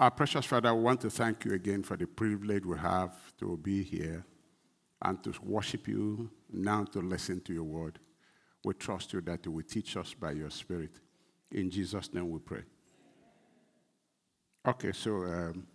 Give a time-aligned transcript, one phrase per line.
[0.00, 3.58] Our precious Father, we want to thank you again for the privilege we have to
[3.58, 4.24] be here
[5.02, 7.98] and to worship you, now to listen to your word.
[8.64, 10.92] We trust you that you will teach us by your Spirit.
[11.52, 12.62] In Jesus' name we pray.
[14.66, 15.66] Okay, so um,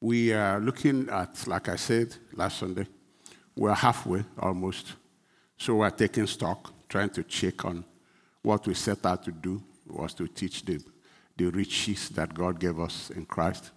[0.00, 2.86] we are looking at, like I said last Sunday,
[3.54, 4.94] we're halfway almost.
[5.58, 7.84] So we're taking stock, trying to check on
[8.40, 10.82] what we set out to do was to teach the,
[11.36, 13.70] the riches that God gave us in Christ,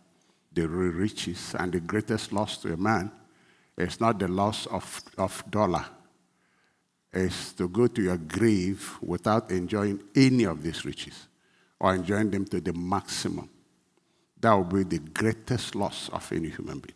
[0.53, 3.11] the riches, and the greatest loss to a man
[3.77, 5.85] is not the loss of, of dollar.
[7.13, 11.27] It's to go to your grave without enjoying any of these riches
[11.79, 13.49] or enjoying them to the maximum.
[14.39, 16.95] That will be the greatest loss of any human being.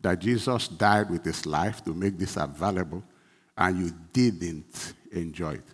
[0.00, 3.02] That Jesus died with his life to make this available,
[3.56, 5.64] and you didn't enjoy it.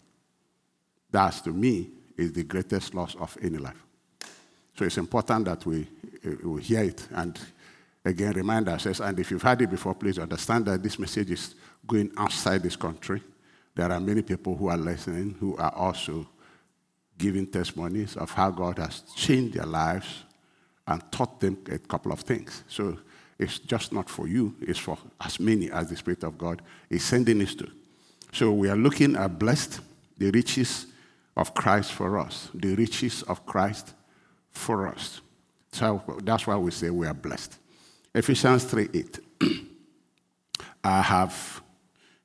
[1.11, 3.83] That's to me is the greatest loss of any life.
[4.77, 5.89] So it's important that we,
[6.27, 7.39] uh, we hear it and
[8.05, 9.01] again remind ourselves.
[9.01, 11.55] And if you've heard it before, please understand that this message is
[11.87, 13.23] going outside this country.
[13.75, 16.27] There are many people who are listening who are also
[17.19, 20.25] giving testimonies of how God has changed their lives
[20.87, 22.63] and taught them a couple of things.
[22.69, 22.99] So
[23.39, 27.05] it's just not for you, it's for as many as the Spirit of God is
[27.05, 27.71] sending us to.
[28.33, 29.81] So we are looking at blessed,
[30.19, 30.87] the riches
[31.37, 33.95] of Christ for us, the riches of Christ
[34.51, 35.21] for us.
[35.73, 37.59] So that's why we say we are blessed.
[38.15, 39.19] Ephesians 3 8.
[40.85, 41.63] I have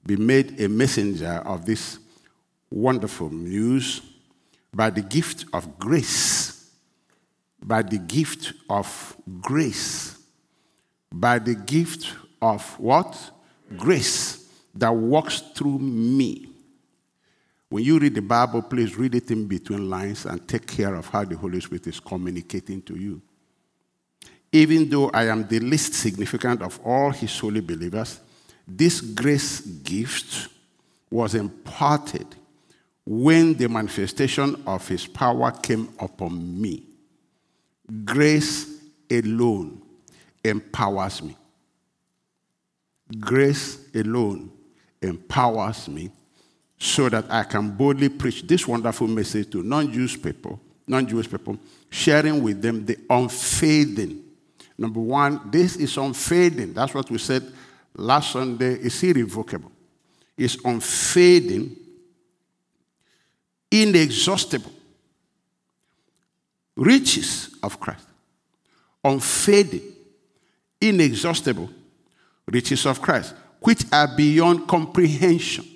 [0.05, 1.99] been made a messenger of this
[2.69, 4.01] wonderful news
[4.73, 6.69] by the gift of grace.
[7.61, 10.17] By the gift of grace.
[11.11, 13.31] By the gift of what?
[13.75, 16.50] Grace that works through me.
[17.71, 21.07] When you read the Bible, please read it in between lines and take care of
[21.07, 23.21] how the Holy Spirit is communicating to you.
[24.51, 28.19] Even though I am the least significant of all his holy believers,
[28.67, 30.49] this grace gift
[31.09, 32.27] was imparted
[33.05, 36.83] when the manifestation of his power came upon me.
[38.03, 39.81] Grace alone
[40.43, 41.37] empowers me.
[43.17, 44.51] Grace alone
[45.01, 46.11] empowers me
[46.83, 51.59] so that I can boldly preach this wonderful message to non-Jewish people, non-Jewish people,
[51.91, 54.23] sharing with them the unfading.
[54.79, 56.73] Number one, this is unfading.
[56.73, 57.53] That's what we said
[57.93, 58.73] last Sunday.
[58.77, 59.71] It's irrevocable.
[60.35, 61.75] It's unfading,
[63.69, 64.71] inexhaustible.
[66.75, 68.07] Riches of Christ.
[69.03, 69.83] Unfading,
[70.81, 71.69] inexhaustible
[72.47, 75.70] riches of Christ, which are beyond comprehension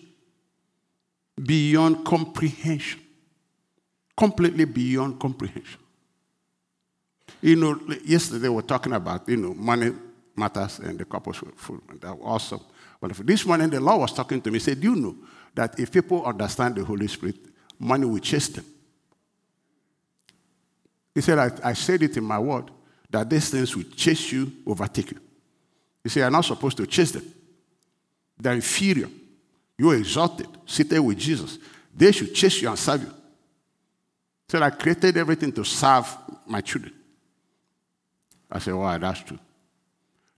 [1.42, 3.02] beyond comprehension.
[4.18, 5.80] Completely beyond comprehension.
[7.42, 9.92] You know, yesterday we were talking about, you know, money
[10.36, 11.82] matters and the couples food.
[12.02, 12.62] That was awesome.
[13.02, 13.26] Wonderful.
[13.26, 14.56] This morning the Lord was talking to me.
[14.56, 15.16] He said, Do you know
[15.54, 17.36] that if people understand the Holy Spirit,
[17.78, 18.66] money will chase them?
[21.14, 22.72] He said, I, I said it in my word
[23.10, 25.20] that these things will chase you, overtake you.
[26.04, 27.26] He said, You're not supposed to chase them.
[28.38, 29.10] They're inferior.
[29.78, 31.58] You're exalted, seated with Jesus.
[31.96, 33.12] They should chase you and serve you.
[34.48, 36.16] So I created everything to serve
[36.46, 36.94] my children.
[38.52, 39.40] I said, wow, that's true.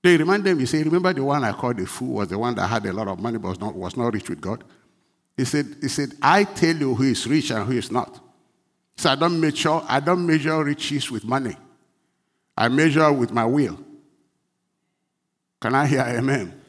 [0.02, 2.56] They remind them, he said, remember the one I called the fool was the one
[2.56, 4.64] that had a lot of money but was not, was not rich with God?
[5.36, 8.20] He said, he said, I tell you who is rich and who is not.
[8.96, 11.56] So I don't measure, I don't measure riches with money.
[12.56, 13.78] I measure with my will.
[15.60, 16.60] Can I hear amen?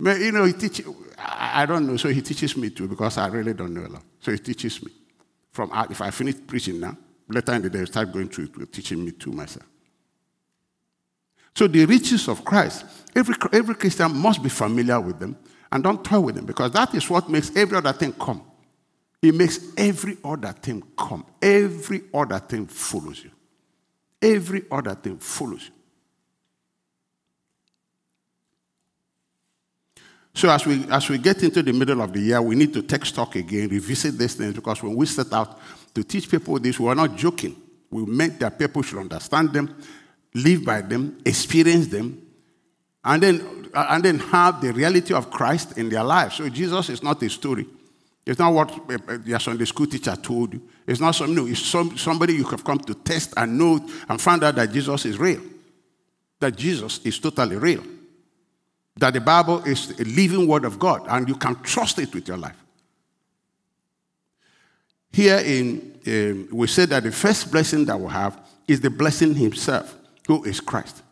[0.00, 0.82] You know, he teach,
[1.24, 4.02] I, don't know, so he teaches me too because I really don't know a lot.
[4.20, 4.92] So he teaches me.
[5.50, 6.96] From if I finish preaching now,
[7.28, 9.66] later in the day, start going through teaching me too myself.
[11.54, 12.84] So the riches of Christ,
[13.14, 15.36] every, every Christian must be familiar with them
[15.70, 18.42] and don't toy with them because that is what makes every other thing come.
[19.20, 21.24] It makes every other thing come.
[21.40, 23.30] Every other thing follows you.
[24.20, 25.81] Every other thing follows you.
[30.34, 32.82] So as we as we get into the middle of the year, we need to
[32.82, 35.58] take stock again, revisit these things, because when we set out
[35.94, 37.56] to teach people this, we are not joking.
[37.90, 39.76] We meant that people should understand them,
[40.34, 42.26] live by them, experience them,
[43.04, 46.36] and then and then have the reality of Christ in their lives.
[46.36, 47.66] So Jesus is not a story.
[48.24, 50.62] It's not what eh, eh, your Sunday school teacher told you.
[50.86, 51.46] It's not some new.
[51.48, 55.04] It's some, somebody you have come to test and know and find out that Jesus
[55.04, 55.40] is real.
[56.38, 57.82] That Jesus is totally real
[58.96, 62.28] that the Bible is a living word of God and you can trust it with
[62.28, 62.56] your life.
[65.12, 69.34] Here in, um, we said that the first blessing that we have is the blessing
[69.34, 69.94] himself,
[70.26, 71.02] who is Christ.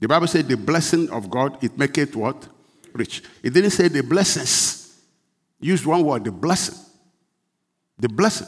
[0.00, 2.46] The Bible said the blessing of God, it make it what?
[2.92, 3.22] Rich.
[3.42, 4.96] It didn't say the blessings.
[5.60, 6.76] Use one word, the blessing.
[7.98, 8.46] The blessing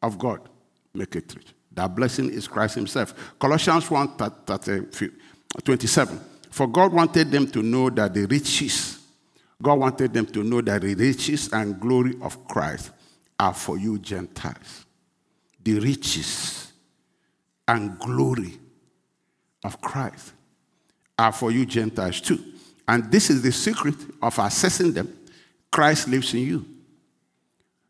[0.00, 0.48] of God
[0.94, 1.48] make it rich.
[1.72, 3.14] That blessing is Christ himself.
[3.38, 4.16] Colossians 1
[5.64, 6.20] 27.
[6.50, 8.98] For God wanted them to know that the riches,
[9.62, 12.90] God wanted them to know that the riches and glory of Christ
[13.38, 14.84] are for you Gentiles.
[15.62, 16.72] The riches
[17.66, 18.58] and glory
[19.64, 20.32] of Christ
[21.18, 22.42] are for you Gentiles too.
[22.88, 25.16] And this is the secret of accessing them.
[25.70, 26.66] Christ lives in you.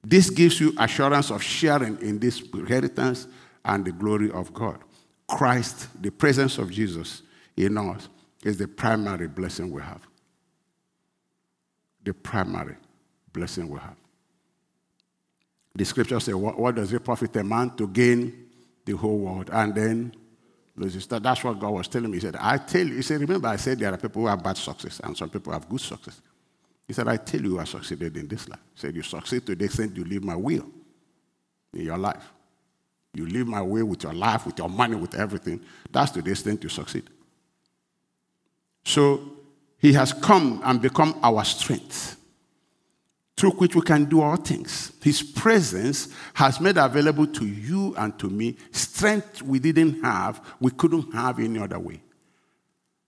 [0.04, 3.26] This gives you assurance of sharing in this inheritance
[3.64, 4.78] and the glory of God.
[5.26, 7.22] Christ, the presence of Jesus
[7.56, 8.08] in us,
[8.42, 10.00] is the primary blessing we have.
[12.04, 12.76] The primary
[13.32, 13.96] blessing we have.
[15.74, 18.46] The scripture says, what, what, does it profit a man to gain
[18.84, 20.12] the whole world and then
[20.76, 22.16] That's what God was telling me.
[22.16, 24.42] He said, I tell you, he said, remember, I said there are people who have
[24.42, 26.20] bad success and some people have good success.
[26.90, 28.58] He said, I tell you, I succeeded in this life.
[28.74, 30.66] He said, You succeed to the extent you live my will
[31.72, 32.32] in your life.
[33.14, 35.60] You live my way with your life, with your money, with everything.
[35.92, 37.04] That's to the extent you succeed.
[38.84, 39.20] So
[39.78, 42.16] he has come and become our strength,
[43.36, 44.92] through which we can do all things.
[45.02, 50.70] His presence has made available to you and to me strength we didn't have, we
[50.70, 52.02] couldn't have any other way.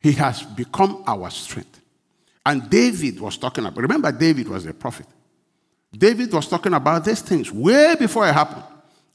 [0.01, 1.81] He has become our strength.
[2.45, 5.07] And David was talking about, remember, David was a prophet.
[5.93, 8.65] David was talking about these things way before it happened.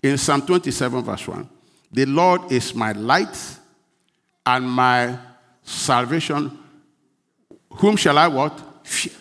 [0.01, 1.49] In Psalm 27, verse 1,
[1.91, 3.35] the Lord is my light
[4.45, 5.17] and my
[5.67, 6.57] salvation.
[7.73, 8.59] Whom shall I what?
[8.83, 9.13] Fear.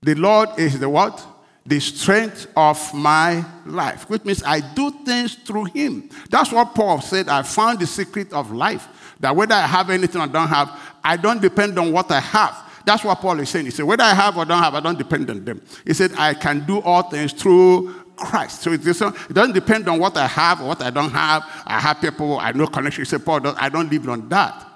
[0.00, 1.26] The Lord is the what?
[1.64, 6.08] The strength of my life, which means I do things through him.
[6.28, 7.28] That's what Paul said.
[7.28, 8.88] I found the secret of life.
[9.20, 12.56] That whether I have anything or don't have, I don't depend on what I have.
[12.84, 13.66] That's what Paul is saying.
[13.66, 15.62] He said, whether I have or don't have, I don't depend on them.
[15.86, 18.62] He said, I can do all things through Christ.
[18.62, 21.44] So it doesn't depend on what I have or what I don't have.
[21.64, 23.02] I have people, I know connection.
[23.02, 24.68] He said, Paul, I don't live on that.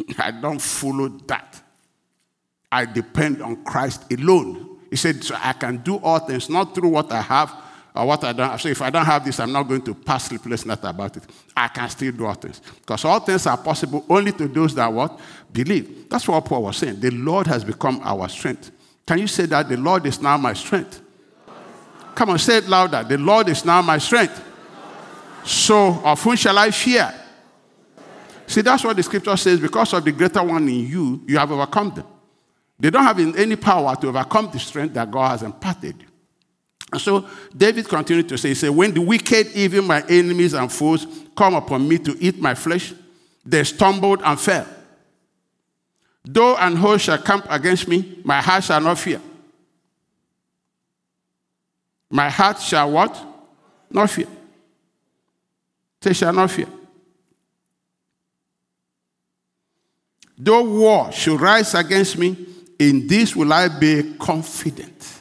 [0.18, 1.60] I don't follow that.
[2.70, 4.78] I depend on Christ alone.
[4.90, 7.54] He said, so I can do all things, not through what I have
[7.94, 8.60] or what I don't have.
[8.60, 11.24] So if I don't have this, I'm not going to pass sleepless night about it.
[11.56, 12.60] I can still do all things.
[12.80, 15.18] Because all things are possible only to those that what?
[15.52, 16.08] Believe.
[16.08, 17.00] That's what Paul was saying.
[17.00, 18.70] The Lord has become our strength.
[19.06, 19.68] Can you say that?
[19.68, 21.00] The Lord is now my strength.
[22.14, 23.02] Come on, say it louder.
[23.02, 24.42] The Lord is now my strength.
[25.44, 27.12] So, of whom shall I fear?
[28.52, 29.58] See, that's what the scripture says.
[29.58, 32.06] Because of the greater one in you, you have overcome them.
[32.78, 36.04] They don't have any power to overcome the strength that God has imparted.
[36.92, 37.26] And so
[37.56, 41.54] David continued to say, he said, When the wicked, even my enemies and foes, come
[41.54, 42.92] upon me to eat my flesh,
[43.42, 44.66] they stumbled and fell.
[46.22, 49.22] Though an host shall camp against me, my heart shall not fear.
[52.10, 53.18] My heart shall what?
[53.88, 54.28] Not fear.
[56.02, 56.68] They shall not fear.
[60.44, 62.36] Though war should rise against me,
[62.78, 65.20] in this will I be confident.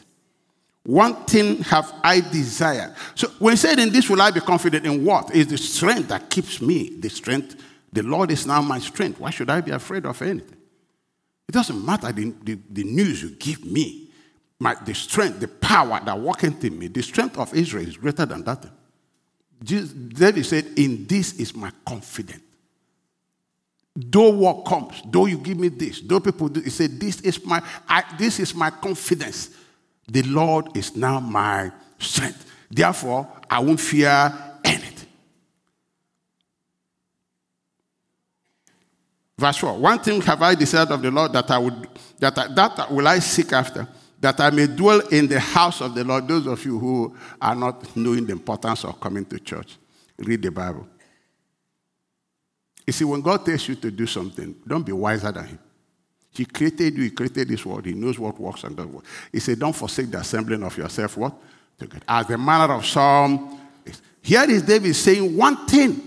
[0.83, 2.95] One thing have I desired.
[3.13, 5.35] So when said in this will I be confident in what?
[5.35, 6.89] Is the strength that keeps me.
[6.97, 7.55] The strength.
[7.93, 9.19] The Lord is now my strength.
[9.19, 10.57] Why should I be afraid of anything?
[11.47, 14.09] It doesn't matter the, the, the news you give me
[14.61, 18.25] my, the strength, the power that worketh in me, the strength of Israel is greater
[18.25, 18.63] than that.
[19.63, 22.50] Jesus, David said, In this is my confidence.
[23.95, 27.43] Though war comes, though you give me this, though people do, he said, This is
[27.45, 29.49] my I, this is my confidence.
[30.07, 32.45] The Lord is now my strength.
[32.69, 34.33] Therefore, I won't fear
[34.63, 35.09] anything.
[39.37, 39.77] Verse 4.
[39.77, 41.87] One thing have I desired of the Lord that I would
[42.19, 43.87] that I, that will I seek after
[44.21, 46.27] that I may dwell in the house of the Lord.
[46.27, 49.77] Those of you who are not knowing the importance of coming to church,
[50.17, 50.87] read the Bible.
[52.91, 55.59] You see, when God tells you to do something, don't be wiser than Him.
[56.29, 59.05] He created you, He created this world, He knows what works and doesn't work.
[59.31, 61.33] He said, Don't forsake the assembling of yourself, what?
[62.05, 63.61] As the manner of some.
[64.21, 66.01] Here is David saying, One thing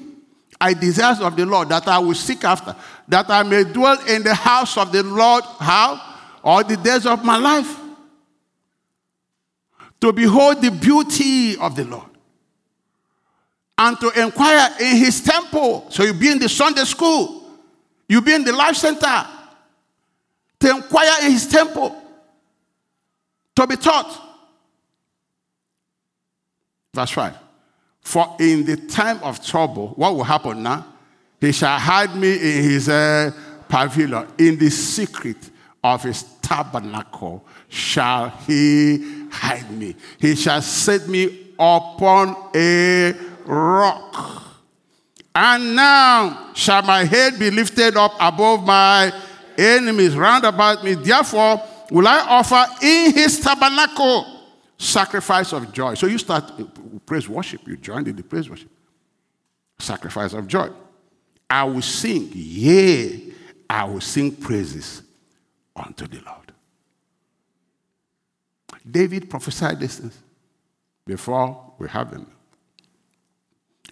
[0.60, 2.76] I desire of the Lord that I will seek after,
[3.08, 5.42] that I may dwell in the house of the Lord.
[5.58, 6.18] How?
[6.44, 7.80] All the days of my life
[10.02, 12.13] to behold the beauty of the Lord
[13.76, 15.86] and to inquire in his temple.
[15.90, 17.42] So you be in the Sunday school,
[18.08, 19.26] you be in the life center
[20.60, 21.94] to inquire in his temple,
[23.56, 24.20] to be taught.
[26.94, 27.36] Verse 5.
[28.00, 30.86] For in the time of trouble, what will happen now?
[31.40, 33.32] He shall hide me in his uh,
[33.68, 35.50] pavilion, in the secret
[35.82, 39.94] of his tabernacle shall he hide me.
[40.18, 43.14] He shall set me upon a
[43.46, 44.42] rock.
[45.34, 49.12] And now shall my head be lifted up above my
[49.58, 50.94] enemies round about me.
[50.94, 54.34] Therefore, will I offer in his tabernacle
[54.78, 55.94] sacrifice of joy.
[55.94, 56.64] So you start uh,
[57.06, 58.70] praise worship, you join in the praise worship.
[59.78, 60.70] Sacrifice of joy.
[61.48, 63.32] I will sing, yea,
[63.68, 65.02] I will sing praises
[65.74, 66.52] unto the Lord.
[68.88, 70.18] David prophesied things
[71.06, 72.26] before we have them.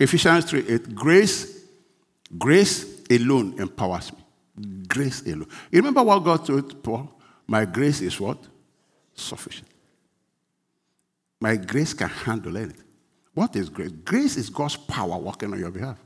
[0.02, 1.64] Ephesians 3 8, grace,
[2.36, 4.18] grace alone empowers me.
[4.88, 5.46] Grace alone.
[5.70, 7.20] You remember what God told Paul?
[7.46, 8.38] My grace is what?
[9.14, 9.68] Sufficient.
[11.40, 12.84] My grace can handle anything.
[13.32, 13.92] What is grace?
[14.04, 15.98] Grace is God's power working on your behalf.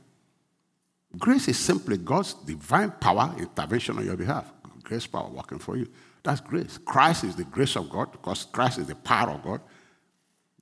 [1.18, 4.52] Grace is simply God's divine power intervention on your behalf.
[4.82, 5.88] Grace power working for you.
[6.22, 6.78] That's grace.
[6.84, 9.60] Christ is the grace of God because Christ is the power of God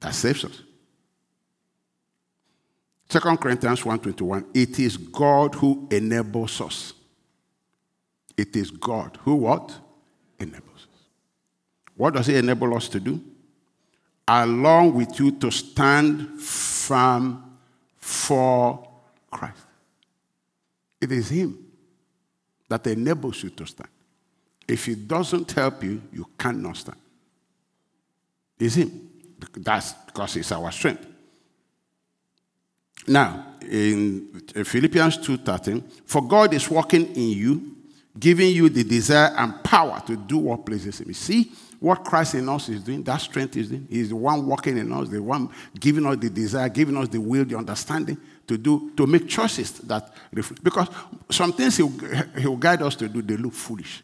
[0.01, 0.63] that saves us.
[3.15, 6.95] 2 Corinthians 1.21, it is God who enables us.
[8.37, 9.73] It is God who what?
[10.41, 11.07] Enables us.
[11.95, 13.23] What does he enable us to do?
[14.27, 17.57] Along with you to stand firm
[17.97, 18.85] for
[19.31, 19.63] Christ.
[21.01, 21.57] It is him
[22.69, 23.91] that enables you to stand.
[24.67, 26.99] If he doesn't help you, you cannot stand.
[28.59, 29.09] It's him.
[29.57, 31.14] That's because it's our strength.
[33.07, 37.77] Now, in Philippians 2:13, for God is working in you,
[38.19, 41.13] giving you the desire and power to do what pleases him.
[41.15, 43.87] See what Christ in us is doing, that strength is doing.
[43.91, 47.21] He's the one working in us, the one giving us the desire, giving us the
[47.21, 50.65] will, the understanding to do, to make choices that reflect.
[50.65, 50.89] Because
[51.31, 51.93] some things he'll,
[52.39, 54.03] he'll guide us to do, they look foolish.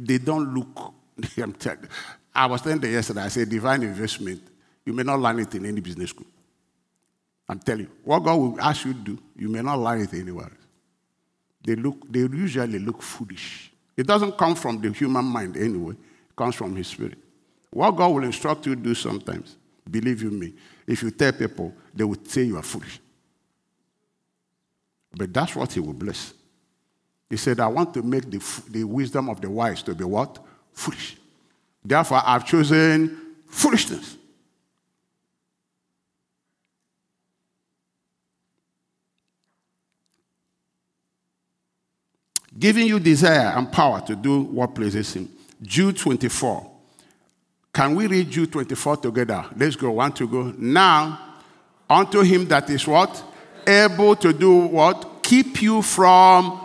[0.00, 0.94] They don't look,
[1.38, 1.88] I'm telling
[2.36, 4.42] I was telling you yesterday, I said divine investment,
[4.84, 6.26] you may not learn it in any business school.
[7.48, 10.12] I'm telling you, what God will ask you to do, you may not learn it
[10.14, 10.50] anywhere.
[11.64, 13.72] They look, they usually look foolish.
[13.96, 17.18] It doesn't come from the human mind anyway, it comes from his spirit.
[17.70, 19.56] What God will instruct you to do sometimes,
[19.88, 20.54] believe you me,
[20.86, 23.00] if you tell people, they will say you are foolish.
[25.16, 26.34] But that's what he will bless.
[27.30, 30.38] He said, I want to make the, the wisdom of the wise to be what?
[30.72, 31.16] Foolish.
[31.84, 34.15] Therefore, I've chosen foolishness
[42.58, 45.28] giving you desire and power to do what pleases Him.
[45.62, 46.70] Jude 24.
[47.72, 49.44] Can we read Jude 24 together?
[49.56, 49.90] Let's go.
[49.90, 50.54] One to go.
[50.56, 51.36] Now,
[51.88, 53.22] unto Him that is what?
[53.66, 55.22] Able to do what?
[55.22, 56.60] Keep you from.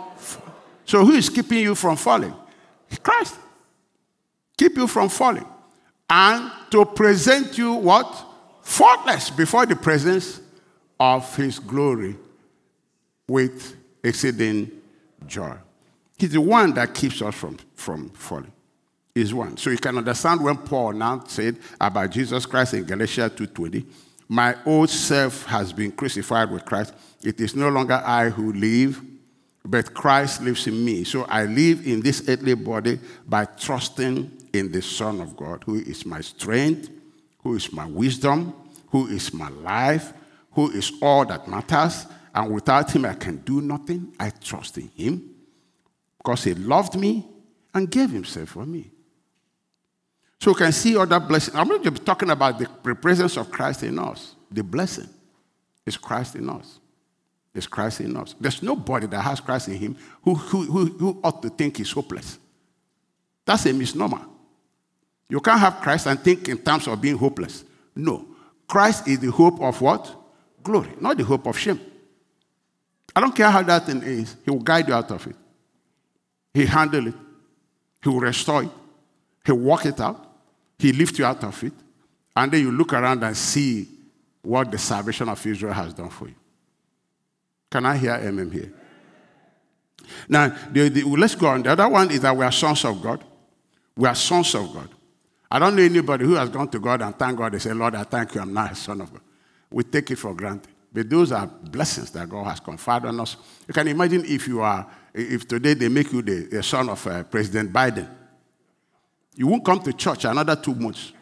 [0.84, 2.34] So, who is keeping you from falling?
[3.02, 3.36] Christ.
[4.56, 5.46] Keep you from falling.
[6.08, 8.26] And to present you what?
[8.62, 10.40] Faultless before the presence
[11.00, 12.16] of His glory
[13.26, 14.70] with exceeding
[15.26, 15.56] joy.
[16.22, 18.52] He's the one that keeps us from, from falling.
[19.12, 19.56] He's one.
[19.56, 23.84] So you can understand when Paul now said about Jesus Christ in Galatians 2.20,
[24.28, 26.94] my old self has been crucified with Christ.
[27.24, 29.02] It is no longer I who live,
[29.64, 31.02] but Christ lives in me.
[31.02, 35.80] So I live in this earthly body by trusting in the Son of God, who
[35.80, 36.88] is my strength,
[37.42, 38.54] who is my wisdom,
[38.90, 40.12] who is my life,
[40.52, 42.06] who is all that matters.
[42.32, 44.14] And without him, I can do nothing.
[44.20, 45.31] I trust in him
[46.22, 47.26] because he loved me
[47.74, 48.90] and gave himself for me.
[50.40, 51.56] So we can see other blessings.
[51.56, 54.34] I'm not just talking about the presence of Christ in us.
[54.50, 55.08] The blessing
[55.86, 56.78] is Christ in us.
[57.54, 58.34] It's Christ in us.
[58.40, 61.92] There's nobody that has Christ in him who, who, who, who ought to think he's
[61.92, 62.38] hopeless.
[63.44, 64.20] That's a misnomer.
[65.28, 67.64] You can't have Christ and think in terms of being hopeless.
[67.94, 68.26] No.
[68.66, 70.14] Christ is the hope of what?
[70.62, 71.80] Glory, not the hope of shame.
[73.14, 75.36] I don't care how that thing is, he will guide you out of it.
[76.54, 77.14] He handle it.
[78.02, 78.70] He will restore it.
[79.44, 80.26] He'll work it out.
[80.78, 81.72] He lift you out of it.
[82.34, 83.88] And then you look around and see
[84.42, 86.34] what the salvation of Israel has done for you.
[87.70, 88.72] Can I hear amen here?
[90.28, 91.62] Now, the, the, let's go on.
[91.62, 93.24] The other one is that we are sons of God.
[93.96, 94.88] We are sons of God.
[95.50, 97.52] I don't know anybody who has gone to God and thank God.
[97.52, 98.40] They say, Lord, I thank you.
[98.40, 99.20] I'm not a son of God.
[99.70, 100.71] We take it for granted.
[100.92, 103.36] But those are blessings that God has conferred on us.
[103.66, 107.06] You can imagine if you are if today they make you the, the son of
[107.06, 108.08] uh, President Biden,
[109.34, 111.12] you won't come to church another two months.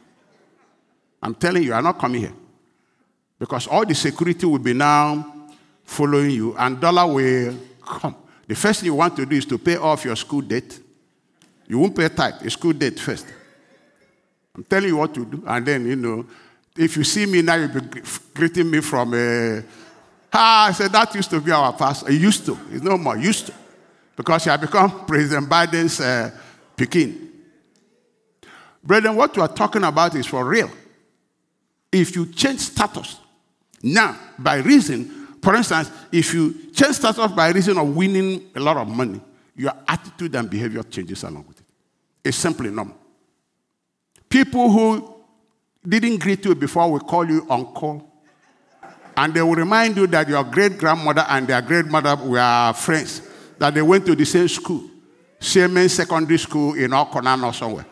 [1.23, 2.33] I'm telling you, I'm not coming here.
[3.39, 5.49] Because all the security will be now
[5.83, 8.17] following you, and dollar will come.
[8.47, 10.79] The first thing you want to do is to pay off your school debt.
[11.67, 13.27] You won't pay tight, your school debt first.
[14.55, 15.43] I'm telling you what to do.
[15.47, 16.27] And then, you know,
[16.77, 18.01] if you see me now, you'll be
[18.35, 19.59] greeting me from a.
[19.59, 19.63] Uh,
[20.33, 22.11] ah, I said, that used to be our pastor.
[22.11, 22.59] It used to.
[22.71, 23.17] It's no more.
[23.17, 23.55] Used to.
[24.17, 26.31] Because he had become President Biden's uh,
[26.77, 27.29] pikin.
[28.83, 30.71] Brethren, what we are talking about is for real.
[31.93, 33.19] If you change status
[33.83, 38.77] now by reason, for instance, if you change status by reason of winning a lot
[38.77, 39.21] of money,
[39.57, 41.67] your attitude and behavior changes along with it.
[42.25, 42.97] It's simply normal.
[44.29, 45.20] People who
[45.87, 48.07] didn't greet you before we call you uncle.
[49.17, 53.23] And they will remind you that your great grandmother and their great mother were friends,
[53.59, 54.89] that they went to the same school,
[55.39, 57.87] same secondary school in Okonan or somewhere.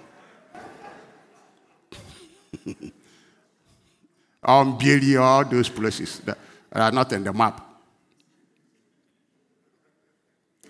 [4.42, 6.38] um, Beauty, all those places that
[6.72, 7.64] are not in the map.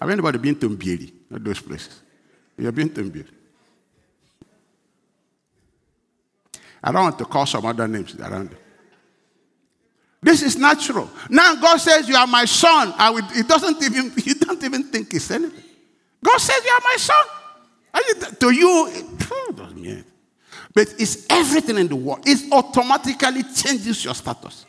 [0.01, 1.13] Have anybody been to Mbieri?
[1.31, 2.01] Not those places.
[2.57, 3.38] You've been to Mbieri.
[6.83, 8.59] I don't want to call some other names around it.
[10.21, 11.09] This is natural.
[11.31, 12.93] Now God says, You are my son.
[12.97, 15.65] I it doesn't even, you don't even think it's anything.
[16.23, 17.25] God says, You are my son.
[18.07, 20.05] You, to you, it doesn't mean anything.
[20.75, 22.21] But it's everything in the world.
[22.25, 24.67] It automatically changes your status.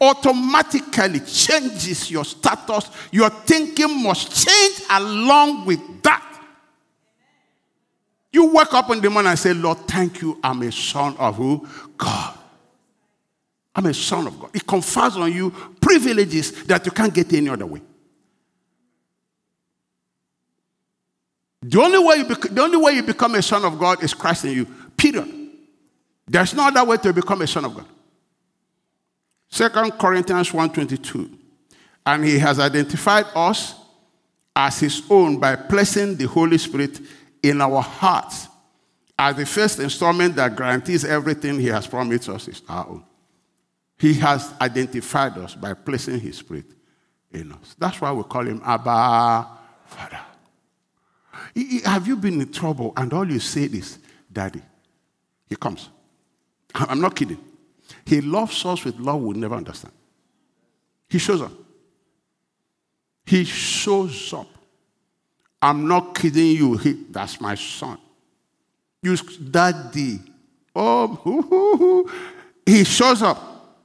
[0.00, 2.90] Automatically changes your status.
[3.10, 6.31] Your thinking must change along with that.
[8.32, 10.38] You wake up in the morning and say, Lord, thank you.
[10.42, 11.68] I'm a son of who?
[11.98, 12.38] God.
[13.74, 14.50] I'm a son of God.
[14.54, 17.82] It confers on you privileges that you can't get any other way.
[21.62, 24.14] The only, way you bec- the only way you become a son of God is
[24.14, 24.66] Christ in you.
[24.96, 25.30] Period.
[26.26, 27.86] There's no other way to become a son of God.
[29.48, 31.30] Second Corinthians 1.22.
[32.04, 33.74] And he has identified us
[34.56, 36.98] as his own by placing the Holy Spirit
[37.42, 38.48] in our hearts
[39.18, 43.04] as the first installment that guarantees everything he has promised us is our own.
[43.98, 46.66] He has identified us by placing his spirit
[47.30, 47.76] in us.
[47.78, 49.48] That's why we call him Abba
[49.86, 50.20] Father.
[51.84, 53.98] Have you been in trouble and all you say is,
[54.32, 54.62] Daddy?
[55.48, 55.88] He comes.
[56.74, 57.38] I'm not kidding.
[58.04, 59.92] He loves us with love we'll never understand.
[61.08, 61.52] He shows up.
[63.26, 64.48] He shows up.
[65.62, 66.76] I'm not kidding you.
[66.76, 67.96] He, that's my son.
[69.00, 70.18] You, daddy.
[70.74, 72.10] Oh,
[72.66, 73.78] he shows up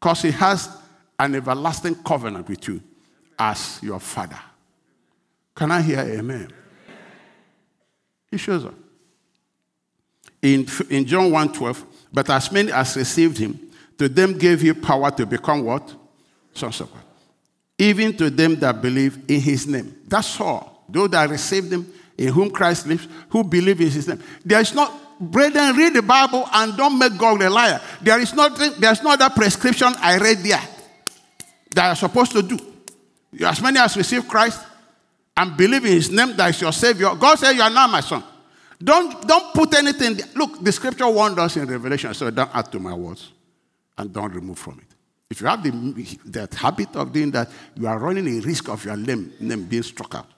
[0.00, 0.70] because he has
[1.18, 2.80] an everlasting covenant with you
[3.38, 4.40] as your father.
[5.54, 6.50] Can I hear amen?
[8.30, 8.74] He shows up.
[10.40, 13.58] In, in John 1 12, but as many as received him,
[13.98, 15.94] to them gave he power to become what?
[16.54, 17.02] Sons of God.
[17.78, 19.96] Even to them that believe in his name.
[20.06, 24.22] That's all those that received him, in whom Christ lives, who believe in his name.
[24.44, 27.80] There is not, brethren, read the Bible and don't make God a liar.
[28.00, 30.62] There is not, there's no other prescription I read there
[31.74, 32.58] that you're supposed to do.
[33.44, 34.64] As many as receive Christ
[35.36, 38.00] and believe in his name that is your Savior, God said, You are now my
[38.00, 38.24] son.
[38.82, 40.18] Don't, don't put anything.
[40.34, 43.32] Look, the scripture warned us in Revelation, so don't add to my words
[43.98, 44.94] and don't remove from it.
[45.28, 48.84] If you have the, that habit of doing that, you are running a risk of
[48.84, 50.28] your name, name being struck out.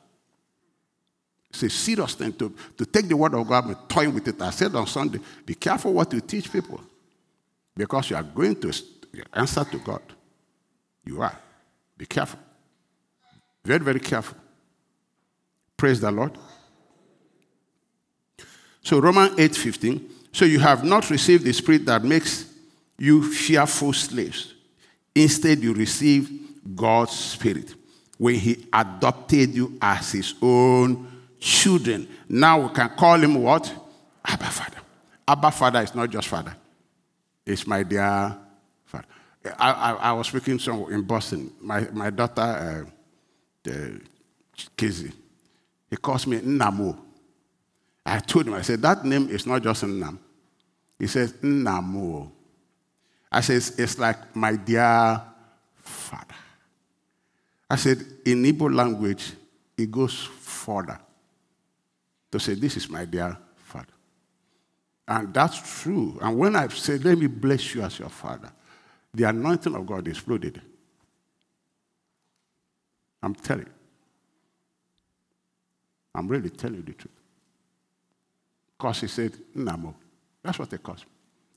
[1.62, 4.40] It's a serious thing to, to take the word of God and toy with it.
[4.40, 6.80] I said on Sunday, be careful what you teach people
[7.76, 8.72] because you are going to
[9.32, 10.02] answer to God.
[11.04, 11.36] You are.
[11.96, 12.38] Be careful.
[13.64, 14.36] Very, very careful.
[15.76, 16.38] Praise the Lord.
[18.82, 20.10] So Romans 8:15.
[20.30, 22.46] So you have not received the spirit that makes
[22.98, 24.54] you fearful slaves.
[25.12, 26.30] Instead, you received
[26.76, 27.74] God's spirit
[28.16, 32.08] when he adopted you as his own children.
[32.28, 33.72] Now we can call him what?
[34.24, 34.78] Abba Father.
[35.26, 36.56] Abba Father is not just Father,
[37.44, 38.36] it's my dear
[38.84, 39.06] Father.
[39.58, 41.52] I, I, I was speaking some in Boston.
[41.60, 42.88] My, my daughter,
[43.66, 43.70] uh,
[44.76, 45.12] Kizzy,
[45.90, 46.98] he calls me Namo.
[48.04, 50.18] I told him, I said, that name is not just Nam.
[50.98, 52.30] He says, Namo.
[53.30, 55.22] I said, it's like my dear
[55.76, 56.34] father.
[57.70, 59.32] I said, in Igbo language,
[59.76, 60.98] it goes further
[62.30, 63.86] to say, This is my dear father.
[65.06, 66.18] And that's true.
[66.20, 68.52] And when I say, Let me bless you as your father,
[69.14, 70.60] the anointing of God exploded.
[73.22, 73.68] I'm telling.
[76.14, 77.14] I'm really telling you the truth.
[78.76, 79.94] Because he said, Namo.
[80.42, 81.02] That's what they call me.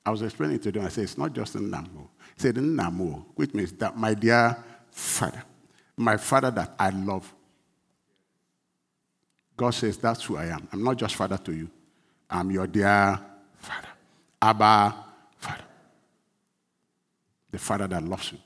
[0.05, 2.07] I was explaining to them, I said, it's not just Namo.
[2.35, 4.57] He said, Namo, which means that my dear
[4.89, 5.43] father,
[5.95, 7.31] my father that I love.
[9.57, 10.67] God says, that's who I am.
[10.71, 11.69] I'm not just father to you.
[12.29, 13.19] I'm your dear
[13.57, 13.87] father.
[14.41, 14.95] Abba,
[15.37, 15.63] father.
[17.51, 18.39] The father that loves you.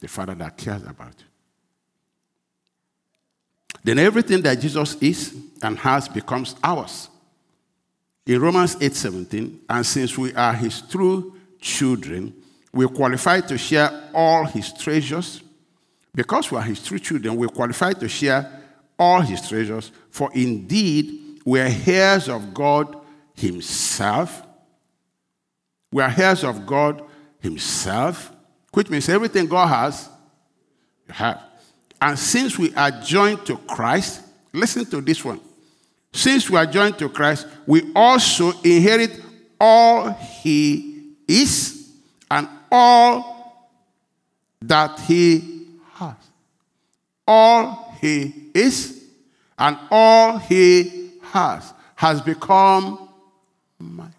[0.00, 1.26] The father that cares about you.
[3.84, 7.08] Then everything that Jesus is and has becomes ours
[8.24, 12.32] in Romans 8:17, and since we are his true children,
[12.72, 15.42] we're qualified to share all his treasures.
[16.14, 18.61] Because we are his true children, we're qualified to share
[19.02, 22.96] all his treasures, for indeed we are heirs of God
[23.34, 24.42] himself.
[25.90, 27.02] We are heirs of God
[27.40, 28.30] himself,
[28.72, 30.08] which means everything God has,
[31.08, 31.42] you have.
[32.00, 35.40] And since we are joined to Christ, listen to this one.
[36.12, 39.20] Since we are joined to Christ, we also inherit
[39.60, 41.90] all he is
[42.30, 43.68] and all
[44.60, 46.14] that he has.
[47.26, 49.04] All he is
[49.56, 53.08] and all he has has become
[53.78, 54.12] mine.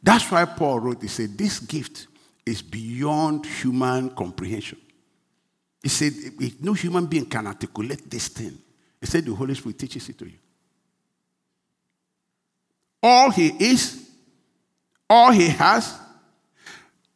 [0.00, 2.06] That's why Paul wrote, he said, This gift
[2.46, 4.78] is beyond human comprehension.
[5.82, 6.12] He said,
[6.60, 8.56] no human being can articulate this thing.
[9.00, 10.38] He said, the Holy Spirit teaches it to you.
[13.02, 14.08] All he is,
[15.10, 15.98] all he has,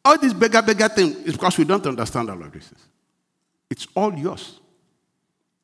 [0.04, 2.72] all this bigger, bigger thing is because we don't understand all of this.
[3.70, 4.60] It's all yours.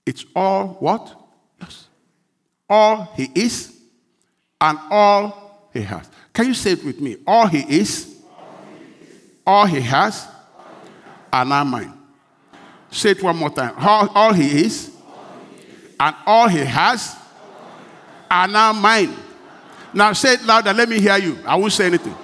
[0.06, 1.14] It's all what?
[1.60, 1.88] Yours.
[2.68, 3.76] All he is
[4.60, 6.08] and all he has.
[6.32, 7.16] Can you say it with me?
[7.26, 8.16] All he is,
[9.46, 10.26] all he has,
[11.32, 11.92] are mine.
[12.90, 13.74] Say it one more time.
[13.78, 14.94] All, all he is
[15.98, 17.16] and all he has
[18.30, 19.14] are now mine.
[19.92, 20.72] Now say it louder.
[20.72, 21.38] Let me hear you.
[21.46, 22.14] I won't say anything.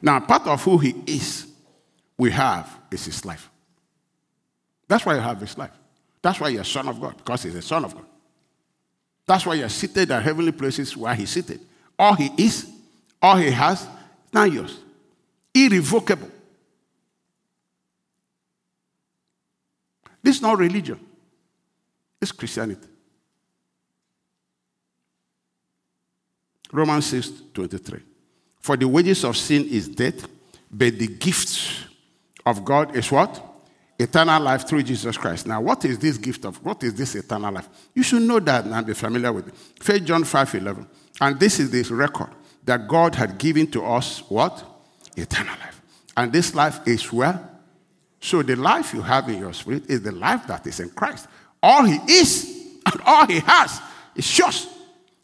[0.00, 1.46] Now, part of who he is,
[2.16, 3.50] we have is his life.
[4.88, 5.72] That's why you have his life.
[6.20, 8.04] That's why you're a son of God, because he's a son of God.
[9.26, 11.60] That's why you're seated at heavenly places where he's seated.
[11.98, 12.68] All he is,
[13.20, 13.88] all he has, is
[14.32, 14.78] not yours.
[15.54, 16.30] Irrevocable.
[20.22, 21.00] This is not religion,
[22.20, 22.88] it's Christianity.
[26.70, 28.00] Romans 6 23.
[28.60, 30.26] For the wages of sin is death,
[30.70, 31.48] but the gift
[32.44, 33.48] of God is what?
[33.98, 35.46] Eternal life through Jesus Christ.
[35.46, 37.68] Now, what is this gift of what is this eternal life?
[37.94, 39.54] You should know that and be familiar with it.
[39.80, 40.86] First John 5 11.
[41.20, 42.30] And this is this record
[42.64, 44.64] that God had given to us what?
[45.16, 45.80] Eternal life.
[46.16, 47.48] And this life is where?
[48.20, 51.26] So the life you have in your spirit is the life that is in Christ.
[51.62, 52.44] All he is
[52.86, 53.80] and all he has
[54.14, 54.68] is yours,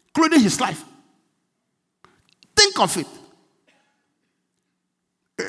[0.07, 0.83] including his life.
[2.55, 3.07] Think of it.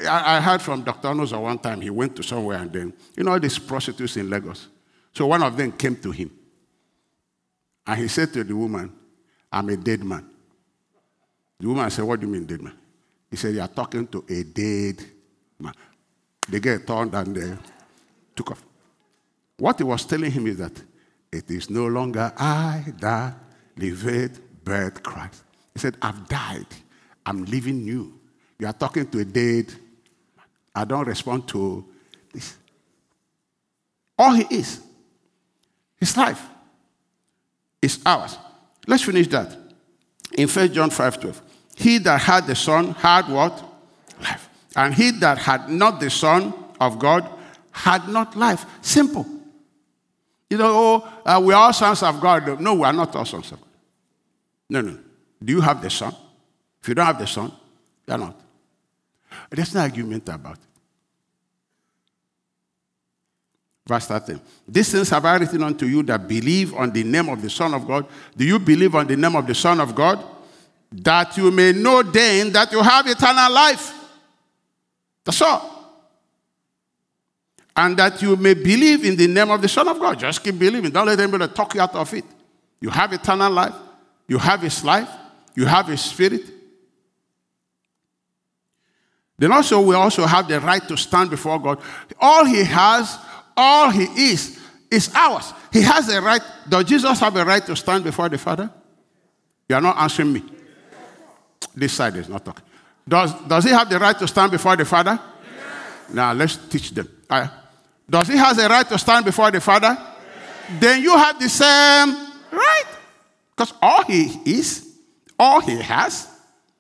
[0.08, 1.08] I, I heard from Dr.
[1.08, 4.68] Onoza one time, he went to somewhere and then, you know, these prostitutes in Lagos.
[5.12, 6.30] So one of them came to him.
[7.86, 8.92] And he said to the woman,
[9.50, 10.28] I'm a dead man.
[11.58, 12.74] The woman said, What do you mean, dead man?
[13.30, 15.04] He said, You are talking to a dead
[15.58, 15.74] man.
[16.48, 17.56] The guy turned and they
[18.34, 18.62] took off.
[19.56, 20.72] What he was telling him is that
[21.32, 23.34] it is no longer I that
[23.76, 25.42] live but Christ.
[25.74, 26.66] He said, I've died.
[27.26, 28.19] I'm living new.
[28.60, 29.72] You are talking to a dead.
[30.74, 31.84] I don't respond to
[32.32, 32.56] this.
[34.18, 34.82] All he is,
[35.96, 36.46] his life,
[37.80, 38.36] is ours.
[38.86, 39.56] Let's finish that.
[40.36, 41.42] In 1 John 5 12.
[41.76, 43.64] He that had the Son had what?
[44.20, 44.50] Life.
[44.76, 47.28] And he that had not the Son of God
[47.72, 48.66] had not life.
[48.82, 49.26] Simple.
[50.50, 52.60] You know, oh, uh, we are all sons of God.
[52.60, 53.68] No, we are not all sons of God.
[54.68, 54.98] No, no.
[55.42, 56.14] Do you have the Son?
[56.82, 57.50] If you don't have the Son,
[58.06, 58.36] you're not.
[59.50, 60.70] There's no argument about it.
[63.86, 64.40] Verse 13.
[64.68, 67.74] These things have I written unto you that believe on the name of the Son
[67.74, 68.06] of God.
[68.36, 70.24] Do you believe on the name of the Son of God?
[70.92, 73.92] That you may know then that you have eternal life.
[75.24, 75.78] That's all.
[77.74, 80.20] And that you may believe in the name of the Son of God.
[80.20, 80.90] Just keep believing.
[80.90, 82.24] Don't let anybody talk you out of it.
[82.80, 83.74] You have eternal life.
[84.28, 85.08] You have His life.
[85.56, 86.42] You have His Spirit.
[89.40, 91.80] Then also, we also have the right to stand before God.
[92.20, 93.18] All He has,
[93.56, 95.54] all He is, is ours.
[95.72, 96.42] He has a right.
[96.68, 98.70] Does Jesus have a right to stand before the Father?
[99.66, 100.44] You are not answering me.
[101.74, 102.64] This side is not talking.
[103.08, 105.18] Does, does he have the right to stand before the Father?
[105.18, 106.14] Yes.
[106.14, 107.08] Now let's teach them.
[107.30, 107.48] Right.
[108.08, 109.96] Does he have the right to stand before the Father?
[109.98, 110.80] Yes.
[110.80, 112.84] Then you have the same Right?
[113.56, 114.96] Because all he is,
[115.38, 116.28] all he has,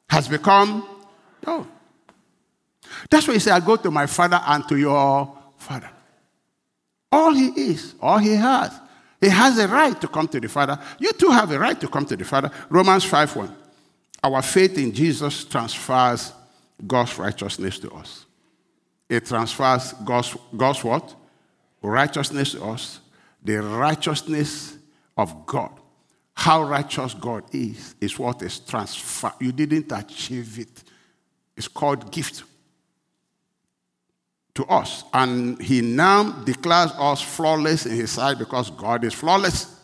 [0.08, 0.86] has become
[1.46, 1.66] oh.
[3.08, 5.90] That's why he said, I go to my father and to your father.
[7.12, 8.72] All he is, all he has.
[9.20, 10.78] He has a right to come to the Father.
[10.98, 12.50] You too have a right to come to the Father.
[12.70, 13.56] Romans 5 1.
[14.24, 16.32] Our faith in Jesus transfers
[16.86, 18.24] God's righteousness to us.
[19.08, 21.14] It transfers God's, God's what?
[21.82, 23.00] Righteousness to us.
[23.42, 24.76] The righteousness
[25.16, 25.72] of God.
[26.34, 29.32] How righteous God is, is what is transferred.
[29.40, 30.84] You didn't achieve it.
[31.56, 32.44] It's called gift
[34.60, 35.04] to us.
[35.14, 39.74] And he now declares us flawless in his sight because God is flawless.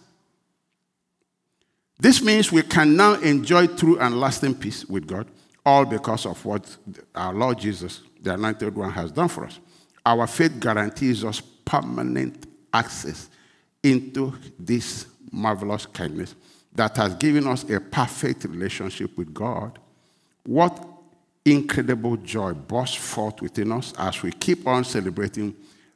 [1.98, 5.26] This means we can now enjoy true and lasting peace with God,
[5.64, 6.76] all because of what
[7.14, 9.58] our Lord Jesus, the Anointed One, has done for us.
[10.04, 13.30] Our faith guarantees us permanent access
[13.82, 16.34] into this marvelous kindness
[16.74, 19.78] that has given us a perfect relationship with God.
[20.44, 20.86] What
[21.46, 25.54] incredible joy bursts forth within us as we keep on celebrating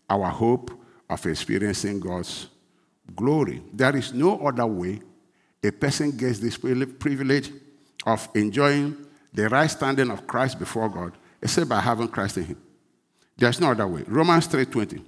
[0.09, 0.71] our hope
[1.09, 2.47] of experiencing God's
[3.15, 3.61] glory.
[3.73, 5.01] There is no other way
[5.63, 7.51] a person gets this privilege
[8.07, 8.97] of enjoying
[9.35, 12.63] the right standing of Christ before God except by having Christ in him.
[13.37, 14.05] There's no other way.
[14.07, 15.03] Romans 3:20.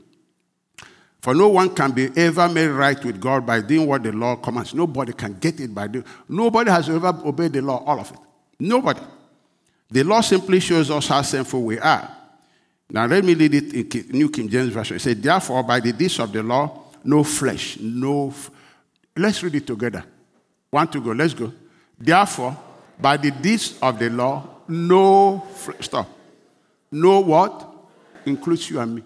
[1.21, 4.35] For no one can be ever made right with God by doing what the law
[4.35, 4.75] commands.
[4.75, 6.05] Nobody can get it by doing.
[6.29, 8.19] Nobody has ever obeyed the law, all of it.
[8.59, 9.01] Nobody.
[9.93, 12.09] The law simply shows us how sinful we are.
[12.89, 14.97] Now, let me read it in New King James Version.
[14.97, 18.29] It says, Therefore, by the deeds of the law, no flesh, no.
[18.29, 18.51] F-.
[19.15, 20.03] Let's read it together.
[20.71, 21.53] One to go, let's go.
[21.99, 22.57] Therefore,
[22.99, 25.85] by the deeds of the law, no flesh.
[25.85, 26.09] Stop.
[26.91, 27.71] No what?
[28.25, 29.03] Includes you and me.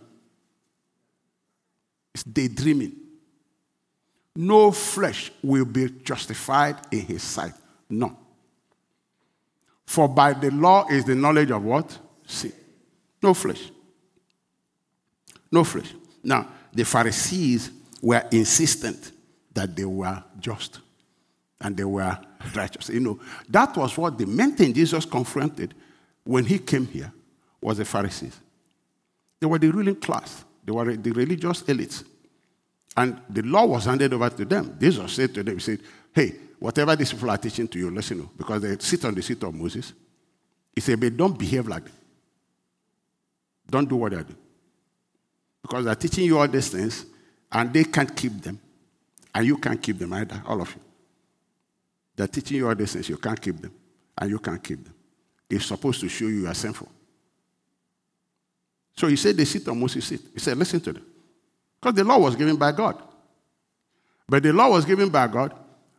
[2.14, 2.92] It's daydreaming.
[4.37, 7.55] No flesh will be justified in his sight.
[7.90, 8.16] No.
[9.87, 11.99] For by the law is the knowledge of what?
[12.27, 12.53] Sin.
[13.22, 13.70] No flesh.
[15.51, 15.94] No flesh.
[16.22, 17.70] Now, the Pharisees
[18.03, 19.12] were insistent
[19.55, 20.81] that they were just
[21.61, 22.18] and they were
[22.55, 22.88] righteous.
[22.90, 25.75] You know, that was what the main thing Jesus confronted
[26.25, 27.12] when he came here
[27.61, 28.38] was the Pharisees.
[29.40, 30.44] They were the ruling class.
[30.64, 32.05] They were the religious elites.
[32.96, 34.77] And the law was handed over to them.
[34.81, 35.81] Jesus said to them, He said,
[36.14, 39.23] Hey, whatever these people are teaching to you, listen to, because they sit on the
[39.23, 39.92] seat of Moses.
[40.75, 41.85] He said, but don't behave like.
[43.69, 44.35] Don't do what they do.
[45.62, 47.07] Because they're teaching you all these things,
[47.51, 48.61] and they can't keep them.
[49.35, 50.81] And you can't keep them either, all of you.
[52.14, 53.73] They're teaching you all these things, you can't keep them,
[54.16, 54.95] and you can't keep them.
[55.51, 56.88] It's supposed to show you you are sinful.
[58.97, 60.21] So he said, they sit on Moses' seat.
[60.33, 61.05] He said, listen to them.
[61.81, 63.03] Because the law was given by God.
[64.29, 65.55] But the law was given by God,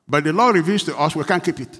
[0.08, 1.80] but the law reveals to us we can't keep it.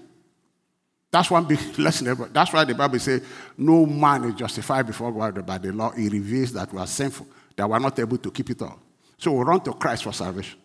[1.12, 2.30] That's one big lesson.
[2.34, 3.22] That's why the Bible says
[3.58, 5.92] no man is justified before God by the law.
[5.96, 8.80] It reveals that we are sinful, that we are not able to keep it all.
[9.18, 10.60] So we run to Christ for salvation.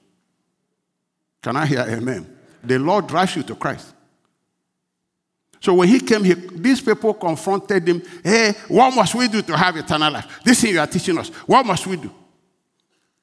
[1.40, 2.38] Can I hear amen?
[2.62, 3.94] The law drives you to Christ.
[5.60, 8.02] So when he came here, these people confronted him.
[8.22, 10.40] Hey, what must we do to have eternal life?
[10.44, 11.28] This thing you are teaching us.
[11.46, 12.12] What must we do?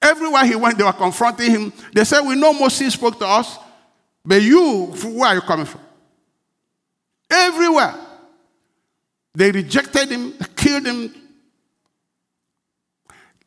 [0.02, 1.74] Everywhere he went, they were confronting him.
[1.94, 3.58] They said, We know Moses spoke to us,
[4.30, 5.82] but you, where are you coming from?
[7.32, 7.96] Everywhere.
[9.34, 11.12] They rejected him, killed him.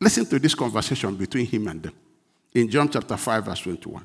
[0.01, 1.92] Listen to this conversation between him and them
[2.53, 4.05] in John chapter 5, verse 21.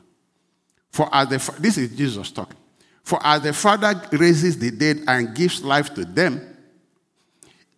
[0.91, 2.57] For as the, this is Jesus talking.
[3.03, 6.57] For as the Father raises the dead and gives life to them,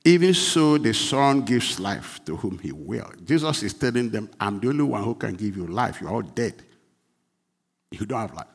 [0.03, 3.09] even so the Son gives life to whom he will.
[3.23, 6.01] Jesus is telling them, I'm the only one who can give you life.
[6.01, 6.55] You're all dead.
[7.91, 8.47] You don't have life.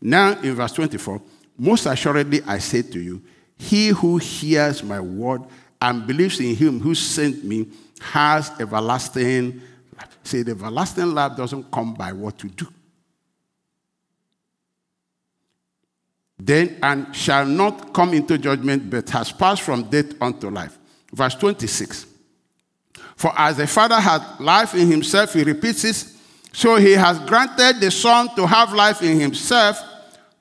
[0.00, 1.20] Now, in verse 24,
[1.58, 3.22] most assuredly I say to you,
[3.58, 5.42] he who hears my word
[5.80, 7.68] and believes in him who sent me
[8.00, 9.60] has everlasting
[9.96, 10.18] life.
[10.22, 12.68] Say, the everlasting life doesn't come by what you do.
[16.38, 20.78] Then, and shall not come into judgment, but has passed from death unto life.
[21.12, 22.06] Verse 26.
[23.16, 26.15] For as the Father has life in himself, he repeats this,
[26.52, 29.78] so he has granted the Son to have life in himself.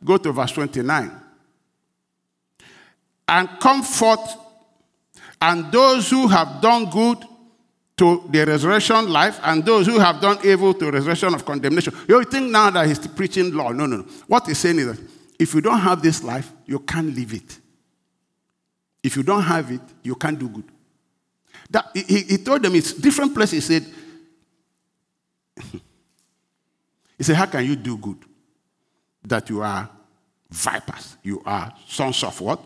[0.03, 1.11] Go to verse 29.
[3.27, 4.19] And comfort,
[5.41, 7.25] and those who have done good
[7.97, 11.93] to the resurrection life, and those who have done evil to resurrection of condemnation.
[12.07, 13.71] You think now that he's preaching law.
[13.71, 14.03] No, no, no.
[14.27, 14.99] What he's saying is that
[15.39, 17.59] if you don't have this life, you can't live it.
[19.03, 20.65] If you don't have it, you can't do good.
[21.69, 23.67] That, he, he told them it's different places.
[23.67, 23.85] He said,
[27.17, 28.25] He said, How can you do good?
[29.27, 29.89] that you are
[30.49, 31.17] vipers.
[31.23, 32.59] You are sons of what?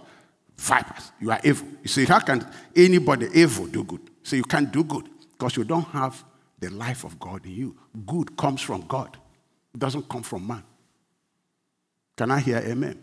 [0.57, 1.11] Vipers.
[1.19, 1.67] You are evil.
[1.81, 4.01] You see, how can anybody evil do good?
[4.23, 6.23] So you can't do good because you don't have
[6.59, 7.77] the life of God in you.
[8.05, 9.17] Good comes from God,
[9.73, 10.63] it doesn't come from man.
[12.17, 13.01] Can I hear amen?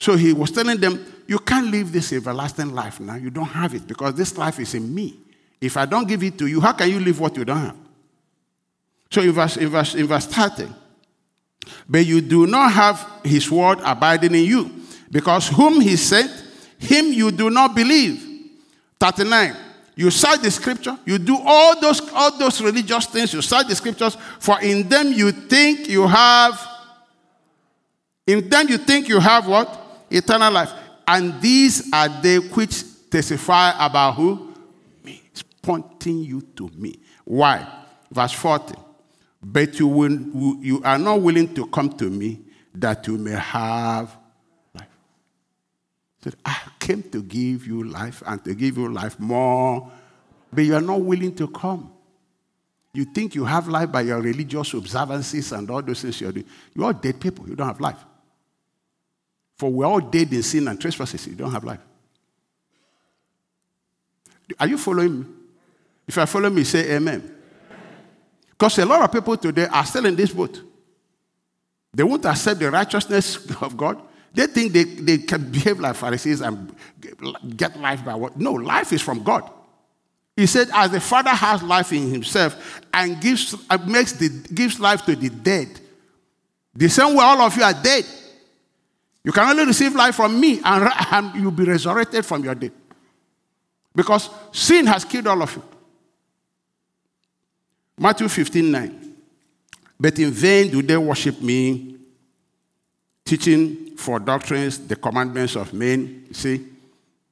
[0.00, 3.14] So he was telling them, You can't live this everlasting life now.
[3.14, 5.20] You don't have it because this life is in me.
[5.60, 7.76] If I don't give it to you, how can you live what you don't have?
[9.14, 10.66] So in verse, in verse, in verse 30,
[11.88, 14.68] but you do not have his word abiding in you,
[15.08, 16.32] because whom he sent,
[16.78, 18.20] him you do not believe.
[18.98, 19.54] 39.
[19.94, 23.76] You cite the scripture, you do all those, all those religious things, you cite the
[23.76, 26.60] scriptures, for in them you think you have,
[28.26, 29.80] in them you think you have what?
[30.10, 30.72] Eternal life.
[31.06, 34.52] And these are they which testify about who?
[35.04, 35.22] Me.
[35.26, 36.98] It's pointing you to me.
[37.24, 37.64] Why?
[38.10, 38.83] Verse 40
[39.44, 40.18] but you, will,
[40.60, 42.40] you are not willing to come to me
[42.74, 44.16] that you may have
[44.74, 44.88] life.
[46.18, 49.90] He said, I came to give you life and to give you life more,
[50.50, 51.92] but you are not willing to come.
[52.94, 56.46] You think you have life by your religious observances and all those things you're doing.
[56.74, 57.46] You're all dead people.
[57.46, 57.98] You don't have life.
[59.58, 61.26] For we're all dead in sin and trespasses.
[61.26, 61.80] You don't have life.
[64.58, 65.26] Are you following me?
[66.06, 67.34] If I follow me, say amen.
[68.56, 70.60] Because a lot of people today are still in this boat.
[71.92, 74.00] They won't accept the righteousness of God.
[74.32, 76.74] They think they, they can behave like Pharisees and
[77.56, 78.38] get life by what?
[78.38, 79.48] No, life is from God.
[80.36, 84.80] He said, as the Father has life in himself and gives, uh, makes the, gives
[84.80, 85.68] life to the dead,
[86.74, 88.04] the same way all of you are dead.
[89.22, 92.72] You can only receive life from me and, and you'll be resurrected from your dead.
[93.94, 95.62] Because sin has killed all of you.
[97.98, 99.14] Matthew 15 9.
[99.98, 101.96] But in vain do they worship me,
[103.24, 106.26] teaching for doctrines the commandments of men.
[106.32, 106.66] See,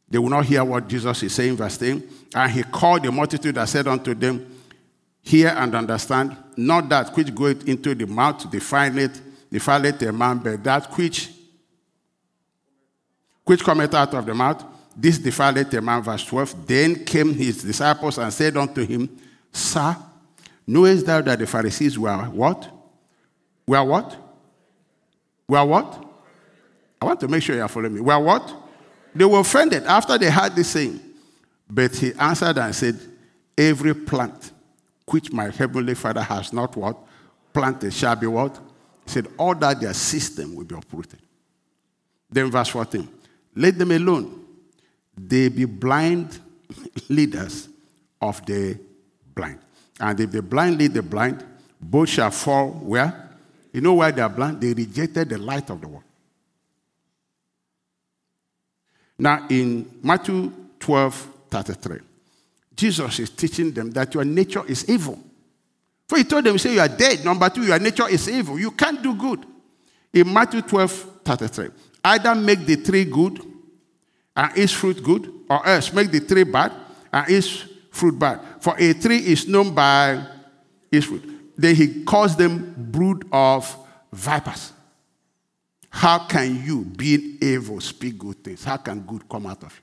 [0.09, 2.03] they will not hear what Jesus is saying, verse 10.
[2.35, 4.47] And he called the multitude and said unto them,
[5.23, 9.21] Hear and understand, not that which goeth into the mouth defileth,
[9.51, 11.31] defileth a man, but that which
[13.45, 14.65] which cometh out of the mouth,
[14.97, 16.67] this defileth a man, verse 12.
[16.67, 19.09] Then came his disciples and said unto him,
[19.53, 19.97] Sir,
[20.67, 22.71] Knowest thou that the Pharisees were what?
[23.67, 24.17] Were what?
[25.49, 26.05] Were what?
[27.01, 28.01] I want to make sure you are following me.
[28.01, 28.55] Were what?
[29.15, 31.01] They were offended after they heard this saying.
[31.69, 32.99] But he answered and said,
[33.57, 34.53] Every plant
[35.07, 36.97] which my heavenly Father has not what?
[37.53, 38.57] Planted shall be what?
[39.05, 41.21] He said, All that their system will be uprooted.
[42.31, 43.09] Then verse 14.
[43.57, 44.45] Let them alone.
[45.17, 46.39] They be blind
[47.09, 47.69] leaders
[48.21, 48.79] of the
[49.35, 49.59] blind.
[50.01, 51.45] And if the blind lead the blind,
[51.81, 53.31] both shall fall where?
[53.73, 54.61] You know why they are blind?
[54.61, 56.05] They rejected the light of the world.
[59.19, 61.99] Now, in Matthew 12 33,
[62.75, 65.19] Jesus is teaching them that your nature is evil.
[66.09, 67.25] For he told them, say you are dead.
[67.25, 68.59] Number two, your nature is evil.
[68.59, 69.47] You can't do good.
[70.13, 70.93] In Matthew 12
[71.25, 71.69] 33,
[72.05, 73.41] either make the tree good
[74.35, 76.73] and its fruit good, or else make the tree bad
[77.13, 78.41] and its fruit bad.
[78.61, 80.27] For a tree is known by
[80.91, 81.57] its fruit.
[81.57, 83.77] Then he calls them brood of
[84.13, 84.73] vipers.
[85.91, 88.65] How can you, being evil, speak good things?
[88.65, 89.83] How can good come out of you?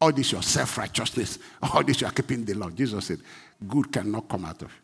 [0.00, 2.68] All this your self righteousness, all this you are keeping the law.
[2.70, 3.20] Jesus said,
[3.66, 4.76] good cannot come out of you.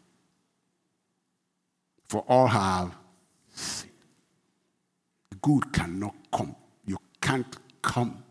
[2.08, 2.94] For all have
[3.52, 3.90] sinned.
[5.42, 6.54] Good cannot come.
[6.86, 8.22] You can't come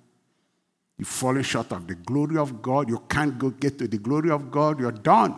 [0.98, 2.90] You've fallen short of the glory of God.
[2.90, 4.80] You can't go get to the glory of God.
[4.80, 5.36] You're done.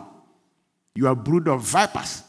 [0.94, 2.22] You are brood of vipers.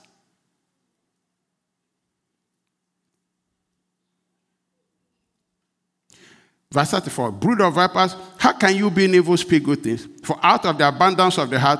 [6.72, 10.08] Verse 34 Brood of vipers, how can you be in evil speak good things?
[10.24, 11.80] For out of the abundance of the heart,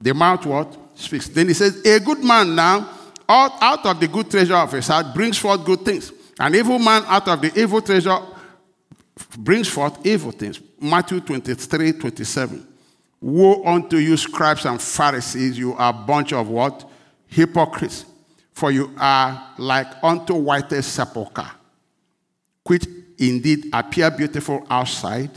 [0.00, 0.76] the mouth what?
[0.94, 1.28] Speaks.
[1.28, 2.88] Then he says, A good man now,
[3.28, 6.12] out, out of the good treasure of his heart, brings forth good things.
[6.38, 8.18] An evil man out of the evil treasure
[9.36, 10.60] brings forth evil things.
[10.80, 12.68] Matthew 23, 27.
[13.20, 16.88] Woe unto you, scribes and Pharisees, you are a bunch of what?
[17.26, 18.04] Hypocrites.
[18.52, 21.50] For you are like unto whitest sepulchre,
[22.64, 22.86] which
[23.18, 25.30] indeed appear beautiful outside,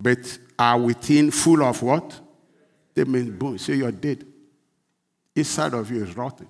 [0.00, 2.18] but are within full of what?
[2.94, 3.62] They mean bones.
[3.64, 4.24] So you're dead.
[5.34, 6.48] Inside of you is rotten.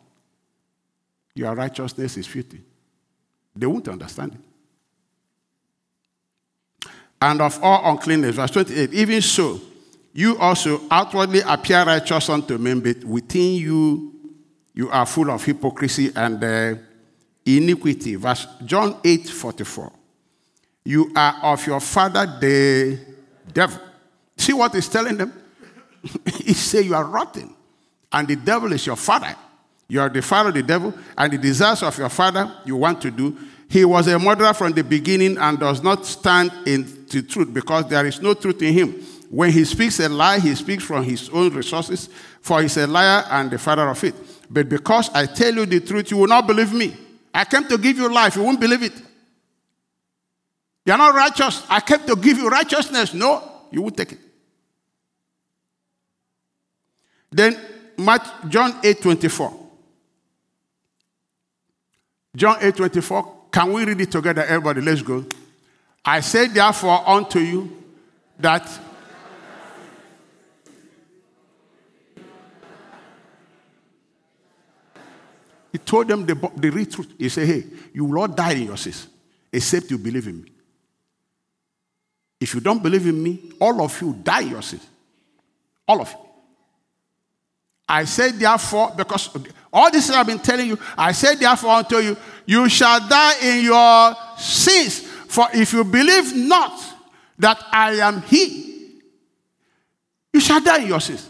[1.34, 2.60] Your righteousness is filthy.
[3.56, 4.53] They won't understand it
[7.20, 8.36] and of all uncleanness.
[8.36, 9.60] Verse 28 Even so,
[10.12, 14.12] you also outwardly appear righteous unto men, but within you,
[14.74, 16.74] you are full of hypocrisy and uh,
[17.44, 18.14] iniquity.
[18.16, 19.92] Verse John 8 44.
[20.84, 22.98] You are of your father, the
[23.52, 23.80] devil.
[24.36, 25.32] See what he's telling them?
[26.26, 27.54] he say you are rotten,
[28.12, 29.34] and the devil is your father.
[29.88, 33.00] You are the father of the devil, and the desires of your father you want
[33.02, 33.36] to do.
[33.68, 37.88] He was a murderer from the beginning and does not stand in the truth because
[37.88, 38.92] there is no truth in him.
[39.30, 42.08] When he speaks a lie, he speaks from his own resources,
[42.40, 44.14] for he's a liar and the father of it.
[44.50, 46.96] But because I tell you the truth, you will not believe me.
[47.32, 48.92] I came to give you life, you won't believe it.
[50.86, 51.64] You're not righteous.
[51.68, 53.14] I came to give you righteousness.
[53.14, 54.18] No, you won't take it.
[57.32, 57.58] Then
[58.48, 59.60] John 8 24.
[62.36, 63.34] John 8 24.
[63.50, 64.80] Can we read it together, everybody?
[64.80, 65.24] Let's go.
[66.04, 67.82] I say, therefore, unto you
[68.38, 68.68] that
[75.74, 77.12] He told them the, the real truth.
[77.18, 79.08] He said, Hey, you will not die in your sins
[79.52, 80.52] except you believe in me.
[82.40, 84.86] If you don't believe in me, all of you die in your sins.
[85.88, 86.18] All of you.
[87.88, 89.30] I say, therefore, because
[89.72, 93.64] all this I've been telling you, I say, therefore, unto you, you shall die in
[93.64, 95.08] your sins.
[95.34, 96.80] For if you believe not
[97.40, 99.00] that I am He,
[100.32, 101.28] you shall die in your sins.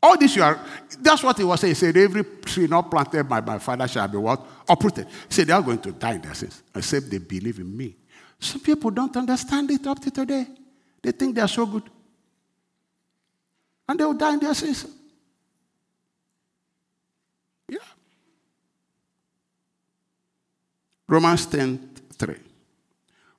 [0.00, 0.64] All this you are,
[1.00, 1.72] that's what he was saying.
[1.72, 4.40] He said, Every tree not planted by my father shall be what?
[4.68, 5.08] Uprooted.
[5.08, 7.96] He said, They are going to die in their sins, except they believe in me.
[8.38, 10.46] Some people don't understand it up to today.
[11.02, 11.90] They think they are so good.
[13.88, 14.86] And they will die in their sins.
[17.68, 17.78] Yeah.
[21.08, 22.47] Romans 10 3.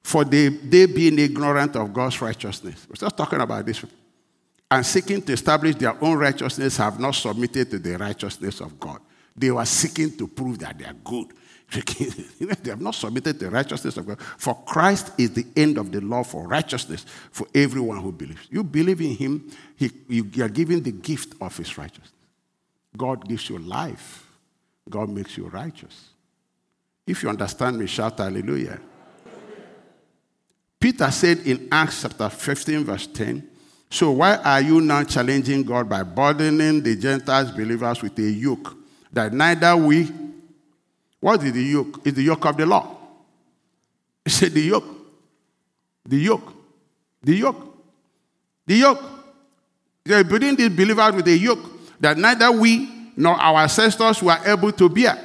[0.10, 2.88] For they, they being ignorant of God's righteousness.
[2.89, 3.86] We're just talking about this
[4.72, 9.01] and seeking to establish their own righteousness have not submitted to the righteousness of God.
[9.38, 11.28] They were seeking to prove that they are good.
[11.70, 14.20] they have not submitted to the righteousness of God.
[14.20, 18.47] For Christ is the end of the law for righteousness for everyone who believes.
[18.49, 22.14] You believe in Him, he, you are given the gift of His righteousness.
[22.97, 24.26] God gives you life,
[24.89, 26.10] God makes you righteous.
[27.05, 28.80] If you understand me, shout hallelujah.
[30.80, 33.47] Peter said in Acts chapter 15, verse 10,
[33.89, 38.77] so why are you now challenging God by burdening the Gentiles believers with a yoke
[39.11, 40.09] that neither we,
[41.19, 42.05] what is the yoke?
[42.05, 42.95] Is the yoke of the law.
[44.23, 44.86] He said the yoke,
[46.05, 46.53] the yoke,
[47.23, 47.77] the yoke,
[48.65, 49.03] the yoke.
[50.05, 54.71] They're burdening these believers with a yoke that neither we nor our ancestors were able
[54.71, 55.17] to bear.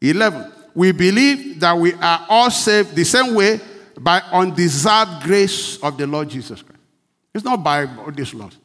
[0.00, 0.52] 11.
[0.74, 3.60] We believe that we are all saved the same way
[4.00, 6.80] by undeserved grace of the Lord Jesus Christ.
[7.34, 8.56] It's not by all these laws.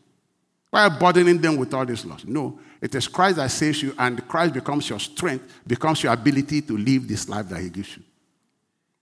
[0.72, 2.24] By burdening them with all these laws.
[2.26, 6.62] No, it is Christ that saves you, and Christ becomes your strength, becomes your ability
[6.62, 8.04] to live this life that He gives you.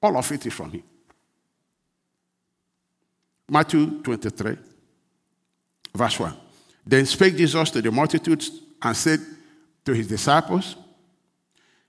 [0.02, 0.84] All of it is from Him.
[3.50, 4.58] Matthew 23,
[5.94, 6.34] verse 1.
[6.86, 8.52] Then spake Jesus to the multitudes
[8.82, 9.20] and said
[9.86, 10.76] to his disciples,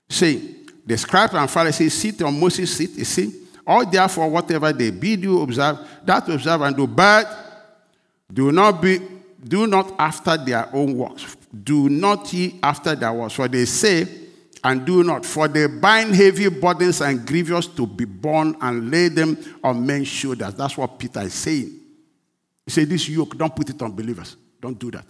[0.07, 4.89] saying, The scribes and Pharisees sit on Moses' seat, you see, all therefore whatever they
[4.89, 7.27] bid you observe, that observe and do, but
[8.33, 8.99] do not be,
[9.43, 11.37] do not after their own works.
[11.63, 13.35] Do not ye after their works.
[13.35, 14.07] For they say,
[14.63, 19.07] and do not, for they bind heavy burdens and grievous to be borne and lay
[19.07, 20.55] them on men's shoulders.
[20.55, 21.79] That's what Peter is saying.
[22.65, 24.35] He said, This yoke, don't put it on believers.
[24.59, 25.05] Don't do that.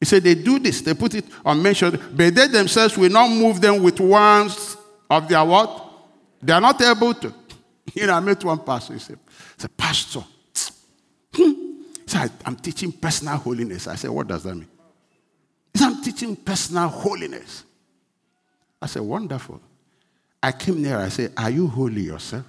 [0.00, 3.10] He said, They do this, they put it on men's shoulders, but they themselves will
[3.10, 4.74] not move them with ones
[5.10, 5.87] of their what?
[6.42, 7.34] They are not able to.
[7.94, 9.18] You know, I met one pastor, he said,
[9.76, 10.20] Pastor,
[11.34, 11.52] hmm.
[12.06, 13.86] so I, am teaching personal holiness.
[13.88, 14.68] I said, What does that mean?
[15.72, 17.64] He said, I'm teaching personal holiness.
[18.80, 19.60] I said, Wonderful.
[20.42, 22.44] I came near, I said, Are you holy yourself?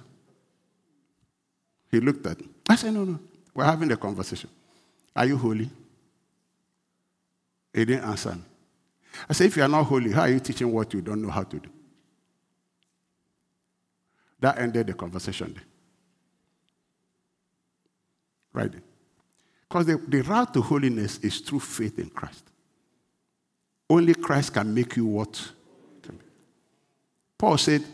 [1.90, 2.48] He looked at me.
[2.68, 3.18] I said, No, no.
[3.54, 4.50] We're having a conversation.
[5.16, 5.68] Are you holy?
[7.72, 8.42] He didn't answer me.
[9.28, 11.30] I said, If you are not holy, how are you teaching what you don't know
[11.30, 11.68] how to do?
[14.40, 15.56] That ended the conversation.
[18.52, 18.72] Right?
[19.68, 22.44] Because the, the route to holiness is through faith in Christ.
[23.88, 25.52] Only Christ can make you what?
[27.38, 27.84] Paul said,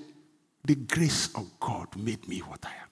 [0.65, 2.89] The grace of God made me what I am.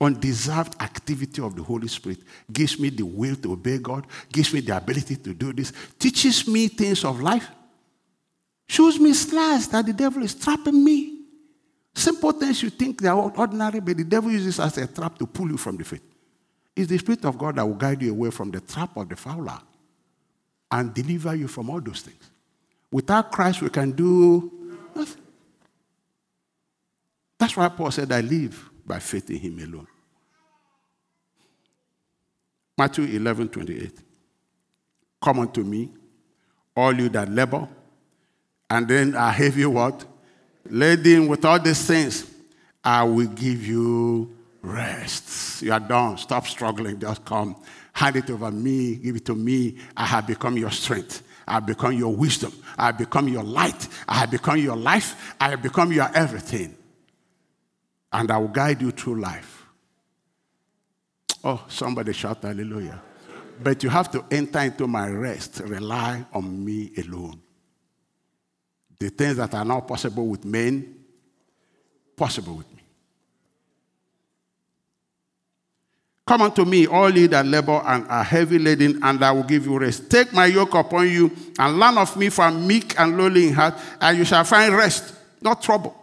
[0.00, 2.18] Undeserved activity of the Holy Spirit
[2.52, 6.46] gives me the will to obey God, gives me the ability to do this, teaches
[6.48, 7.48] me things of life,
[8.66, 11.11] shows me snares that the devil is trapping me.
[11.94, 15.26] Simple things you think they are ordinary, but the devil uses as a trap to
[15.26, 16.02] pull you from the faith.
[16.74, 19.16] It's the Spirit of God that will guide you away from the trap of the
[19.16, 19.58] fowler
[20.70, 22.30] and deliver you from all those things.
[22.90, 24.50] Without Christ, we can do
[24.94, 25.22] Nothing.
[27.38, 29.86] That's why Paul said, I live by faith in him alone.
[32.76, 33.98] Matthew 11, 28.
[35.20, 35.90] Come unto me,
[36.76, 37.68] all you that labor,
[38.68, 40.04] and then are heavy what?
[40.68, 42.30] Laden with all these things,
[42.84, 45.62] I will give you rest.
[45.62, 46.16] You are done.
[46.18, 46.98] Stop struggling.
[46.98, 47.56] Just come.
[47.92, 48.96] Hand it over me.
[48.96, 49.78] Give it to me.
[49.96, 51.22] I have become your strength.
[51.46, 52.52] I have become your wisdom.
[52.78, 53.88] I have become your light.
[54.08, 55.34] I have become your life.
[55.40, 56.76] I have become your everything.
[58.12, 59.64] And I will guide you through life.
[61.44, 63.02] Oh, somebody shout hallelujah.
[63.62, 65.60] But you have to enter into my rest.
[65.64, 67.40] Rely on me alone.
[69.02, 70.94] The things that are not possible with men,
[72.16, 72.82] possible with me.
[76.24, 79.66] Come unto me, all ye that labor and are heavy laden, and I will give
[79.66, 80.08] you rest.
[80.08, 83.74] Take my yoke upon you and learn of me, for meek and lowly in heart,
[84.00, 86.00] and you shall find rest, not trouble.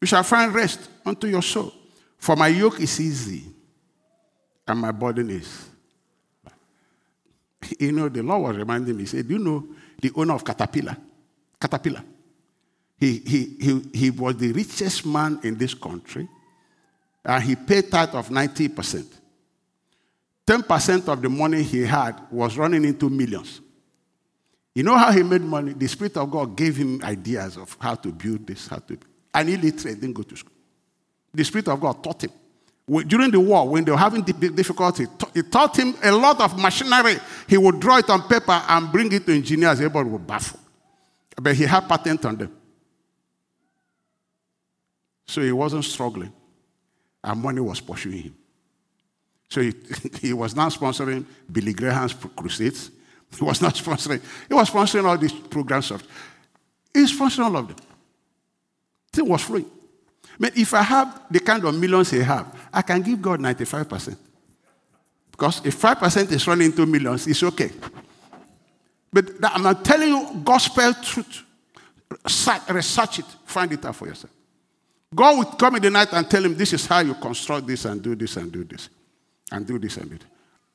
[0.00, 1.74] You shall find rest unto your soul.
[2.16, 3.44] For my yoke is easy,
[4.66, 5.68] and my burden is.
[7.78, 9.66] You know, the Lord was reminding me, he said, Do you know
[10.00, 10.96] the owner of Caterpillar?
[11.60, 12.04] Caterpillar.
[12.98, 16.28] He, he, he, he was the richest man in this country,
[17.24, 19.06] and he paid tithe of 90%.
[20.46, 23.60] 10% of the money he had was running into millions.
[24.74, 25.74] You know how he made money?
[25.74, 28.98] The Spirit of God gave him ideas of how to build this, how to.
[29.34, 30.52] And illiterate, didn't go to school.
[31.34, 32.30] The Spirit of God taught him.
[33.06, 37.18] During the war, when they were having difficulty, he taught him a lot of machinery.
[37.46, 39.78] He would draw it on paper and bring it to engineers.
[39.80, 40.58] Everybody would baffle.
[41.40, 42.56] But he had patent on them.
[45.26, 46.32] So he wasn't struggling.
[47.22, 48.34] And money was pursuing him.
[49.48, 49.74] So he,
[50.20, 52.90] he was not sponsoring Billy Graham's crusades.
[53.38, 55.90] He was not sponsoring, he was sponsoring all these programs.
[55.90, 56.02] Of,
[56.94, 57.76] he was sponsoring all of them.
[59.14, 59.66] It was free.
[60.40, 64.16] But if I have the kind of millions he have, I can give God 95%.
[65.30, 67.70] Because if 5% is running into millions, it's okay.
[69.12, 71.44] But I'm not telling you gospel truth.
[72.68, 74.32] Research it, find it out for yourself.
[75.14, 77.84] God would come in the night and tell him, This is how you construct this
[77.84, 78.88] and do this and do this
[79.50, 80.26] and do this and do this.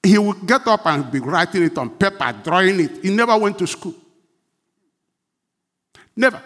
[0.02, 3.04] He would get up and be writing it on paper, drawing it.
[3.04, 3.96] He never went to school.
[6.16, 6.42] Never.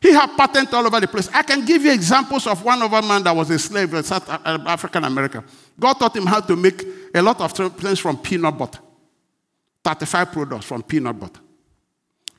[0.00, 1.28] He had patents all over the place.
[1.32, 4.28] I can give you examples of one other man that was a slave in South
[4.28, 5.44] African America.
[5.78, 6.84] God taught him how to make
[7.14, 8.80] a lot of things from peanut butter.
[9.84, 11.40] 35 products from peanut butter.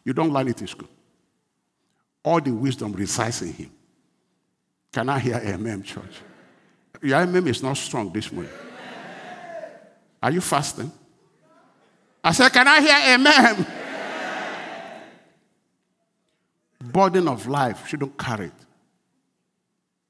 [0.04, 0.90] You don't learn it in school.
[2.24, 3.72] All the wisdom resides in him.
[4.92, 6.22] Can I hear amen, church?
[7.02, 8.52] Your amen is not strong this morning.
[10.22, 10.92] Are you fasting?
[12.24, 13.68] I said, Can I hear amen?
[16.94, 18.54] burden of life she don't carry it.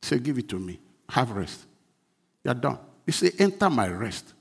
[0.01, 0.79] Say, give it to me.
[1.09, 1.65] Have rest.
[2.43, 2.77] You're done.
[3.05, 4.33] You say, enter my rest.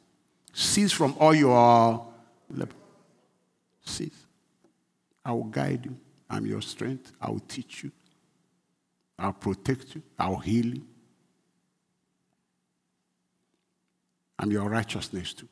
[0.52, 2.04] Cease from all your
[3.84, 4.26] Cease.
[5.24, 5.96] I will guide you.
[6.28, 7.12] I'm your strength.
[7.20, 7.92] I will teach you.
[9.18, 10.02] I'll protect you.
[10.18, 10.82] I'll heal you.
[14.38, 15.48] I'm your righteousness too.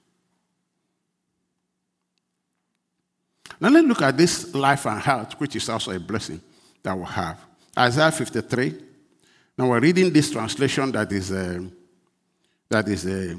[3.60, 6.40] Now let's look at this life and health, which is also a blessing
[6.82, 7.38] that we have.
[7.78, 8.74] Isaiah 53.
[9.58, 11.70] Now we're reading this translation that is a,
[12.68, 13.36] that is a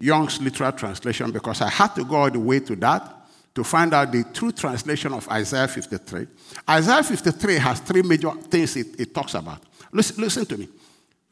[0.00, 3.17] Young's literal translation because I had to go all the way to that
[3.58, 6.28] to find out the true translation of Isaiah 53.
[6.70, 9.60] Isaiah 53 has three major things it, it talks about.
[9.90, 10.68] Listen, listen to me.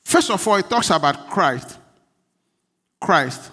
[0.02, 1.78] First of all, it talks about Christ,
[3.00, 3.52] Christ,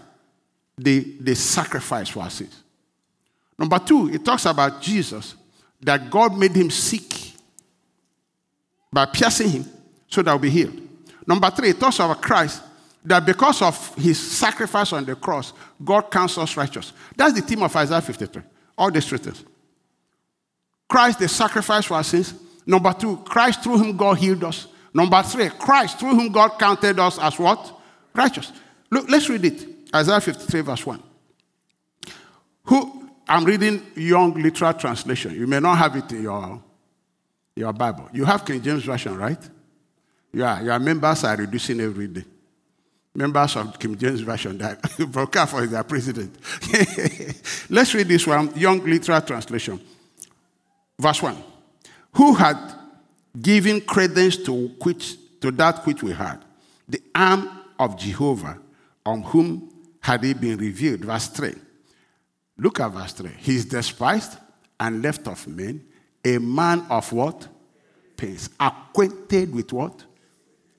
[0.75, 2.63] the, the sacrifice for our sins.
[3.59, 5.35] Number two, it talks about Jesus,
[5.79, 7.33] that God made him sick
[8.91, 9.65] by piercing him
[10.07, 10.81] so that we'll be healed.
[11.27, 12.63] Number three, it talks about Christ
[13.05, 15.53] that because of his sacrifice on the cross,
[15.83, 16.91] God counts us righteous.
[17.15, 18.41] That's the theme of Isaiah 53.
[18.77, 19.43] All three things.
[20.87, 22.33] Christ, the sacrifice for our sins.
[22.65, 24.67] Number two, Christ through whom God healed us.
[24.93, 27.79] Number three, Christ through whom God counted us as what?
[28.13, 28.51] Righteous.
[28.91, 29.67] Look, let's read it.
[29.93, 31.03] Isaiah 53, verse 1.
[32.65, 35.33] Who I'm reading Young Literal Translation.
[35.33, 36.61] You may not have it in your
[37.55, 38.09] your Bible.
[38.11, 39.37] You have King James Version, right?
[40.31, 42.25] Yeah, your members are reducing every day.
[43.15, 46.35] Members of King James Version that Brokafor is their president.
[47.69, 49.79] Let's read this one, Young Literal Translation.
[50.99, 51.37] Verse 1.
[52.13, 52.57] Who had
[53.39, 56.43] given credence to, which, to that which we had?
[56.87, 57.49] The arm
[57.79, 58.59] of Jehovah,
[59.05, 61.01] on whom had it been revealed.
[61.01, 61.53] Verse 3.
[62.57, 63.29] Look at verse 3.
[63.37, 64.37] He is despised
[64.79, 65.85] and left of men,
[66.25, 67.47] a man of what?
[68.23, 68.49] pains.
[68.59, 70.03] Acquainted with what?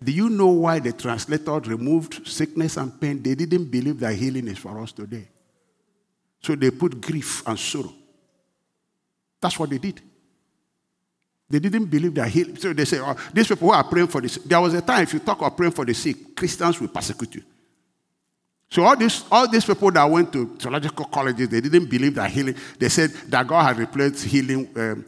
[0.05, 3.23] Do you know why the translator removed sickness and pain?
[3.23, 5.27] They didn't believe that healing is for us today.
[6.43, 7.93] So they put grief and sorrow.
[9.41, 10.03] That's what they did.
[11.49, 12.57] They didn't believe that healing.
[12.57, 14.37] So they say, oh, these people who are praying for this.
[14.37, 17.37] There was a time if you talk of praying for the sick, Christians will persecute
[17.37, 17.43] you.
[18.69, 22.31] So all these, all these people that went to theological colleges, they didn't believe that
[22.31, 22.57] healing.
[22.79, 25.07] They said that God had replaced healing, um,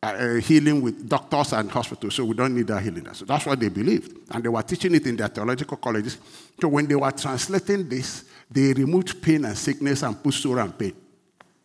[0.00, 3.12] uh, uh, healing with doctors and hospitals, so we don't need that healing.
[3.12, 6.18] So that's what they believed, and they were teaching it in their theological colleges.
[6.60, 10.78] So when they were translating this, they removed pain and sickness and put sorrow and
[10.78, 10.94] pain.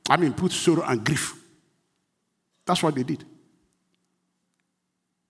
[0.09, 1.35] I mean, put sorrow and grief.
[2.65, 3.23] That's what they did.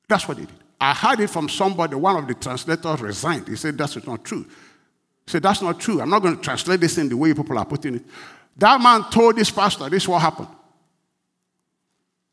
[0.08, 0.64] That's what they did.
[0.80, 3.48] I heard it from somebody, one of the translators resigned.
[3.48, 4.44] He said, That's not true.
[4.44, 6.02] He said, That's not true.
[6.02, 8.06] I'm not going to translate this in the way people are putting it.
[8.58, 10.50] That man told this pastor, This is what happened.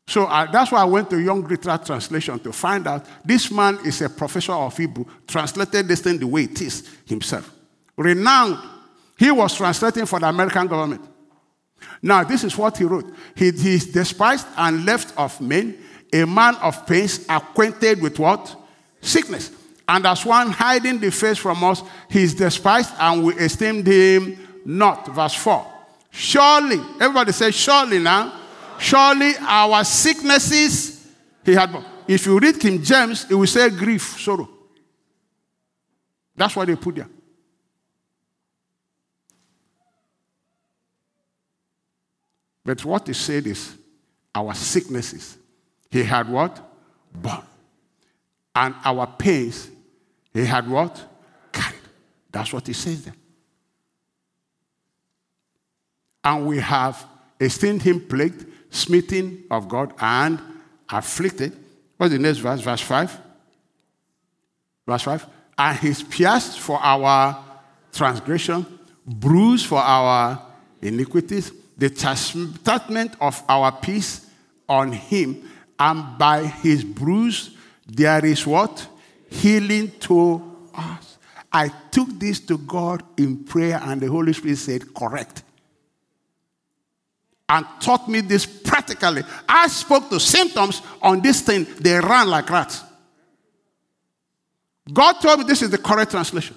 [0.07, 3.79] So I, that's why I went to Young Literal Translation to find out this man
[3.85, 7.49] is a professor of Hebrew, translated this thing the way it is himself.
[7.95, 8.57] Renowned.
[9.17, 11.01] He was translating for the American government.
[12.01, 13.13] Now, this is what he wrote.
[13.35, 15.77] He, is despised and left of men,
[16.11, 18.55] a man of pains, acquainted with what?
[19.01, 19.51] Sickness.
[19.87, 24.37] And as one hiding the face from us, he is despised and we esteemed him
[24.65, 25.07] not.
[25.07, 25.65] Verse 4.
[26.09, 28.40] Surely, everybody say, surely now,
[28.81, 31.07] surely our sicknesses
[31.45, 31.73] he had.
[32.07, 34.49] If you read King James, it will say grief, sorrow.
[36.35, 37.09] That's what they put there.
[42.63, 43.75] But what he said is
[44.33, 45.37] our sicknesses.
[45.89, 46.59] He had what?
[47.13, 47.43] Borne.
[48.55, 49.69] And our pains,
[50.33, 51.01] he had what?
[51.51, 51.79] Carried.
[52.31, 53.15] That's what he says there.
[56.23, 57.05] And we have
[57.39, 60.39] esteemed him plagued, smitten of God, and
[60.89, 61.55] afflicted.
[61.97, 62.61] What's the next verse?
[62.61, 63.19] Verse 5.
[64.87, 65.25] Verse 5.
[65.57, 67.37] And he's pierced for our
[67.93, 68.65] transgression,
[69.05, 70.41] bruised for our
[70.81, 74.27] iniquities the chastisement of our peace
[74.67, 75.49] on him,
[75.79, 77.55] and by his bruise
[77.87, 78.87] there is what?
[79.29, 81.17] Healing to us.
[81.51, 85.43] I took this to God in prayer, and the Holy Spirit said, Correct.
[87.51, 89.23] And taught me this practically.
[89.47, 92.81] I spoke to symptoms on this thing, they ran like rats.
[94.91, 96.55] God told me this is the correct translation.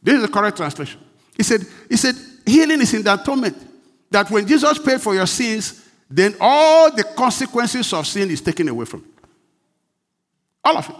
[0.00, 1.00] This is the correct translation.
[1.36, 2.14] He said, he said,
[2.46, 3.56] healing is in the atonement.
[4.12, 8.68] That when Jesus paid for your sins, then all the consequences of sin is taken
[8.68, 9.12] away from you.
[10.62, 10.96] All of it.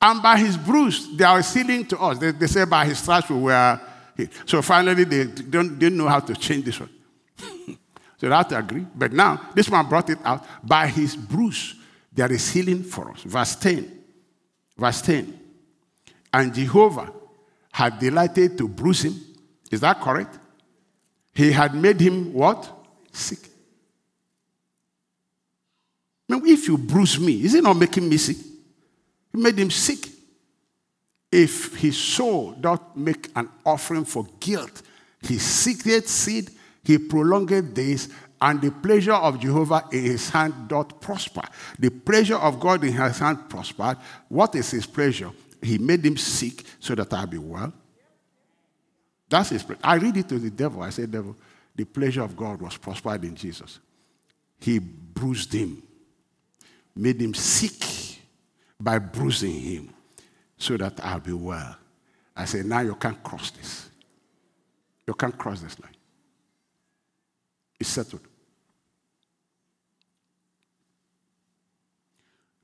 [0.00, 2.18] And by his bruise, they are healing to us.
[2.18, 3.80] They, they say by his stripes we were
[4.16, 4.30] healed.
[4.46, 6.90] So finally, they don't, didn't know how to change this one.
[7.38, 8.86] so they have to agree.
[8.94, 10.46] But now, this one brought it out.
[10.62, 11.74] By his bruise,
[12.12, 13.22] there is healing for us.
[13.22, 14.02] Verse 10.
[14.76, 15.40] Verse 10.
[16.32, 17.12] And Jehovah
[17.72, 19.14] had delighted to bruise him.
[19.70, 20.38] Is that correct?
[21.34, 22.68] He had made him what?
[23.12, 23.38] Sick.
[26.28, 28.36] Now, if you bruise me, is it not making me sick?
[29.32, 30.08] He made him sick.
[31.30, 34.82] If his soul doth make an offering for guilt,
[35.20, 36.50] his secret seed,
[36.82, 38.08] he prolonged days,
[38.40, 41.42] and the pleasure of Jehovah in his hand doth prosper.
[41.78, 43.98] The pleasure of God in his hand prospered.
[44.28, 45.30] What is his pleasure?
[45.62, 47.72] he made him sick so that I'll be well.
[49.28, 50.82] That's his I read it to the devil.
[50.82, 51.36] I said, Devil,
[51.74, 53.78] the pleasure of God was prospered in Jesus.
[54.60, 55.82] He bruised him,
[56.96, 58.07] made him sick
[58.80, 59.94] by bruising him
[60.56, 61.76] so that I'll be well.
[62.36, 63.88] I said, Now you can't cross this.
[65.06, 65.94] You can't cross this line.
[67.80, 68.22] It's settled.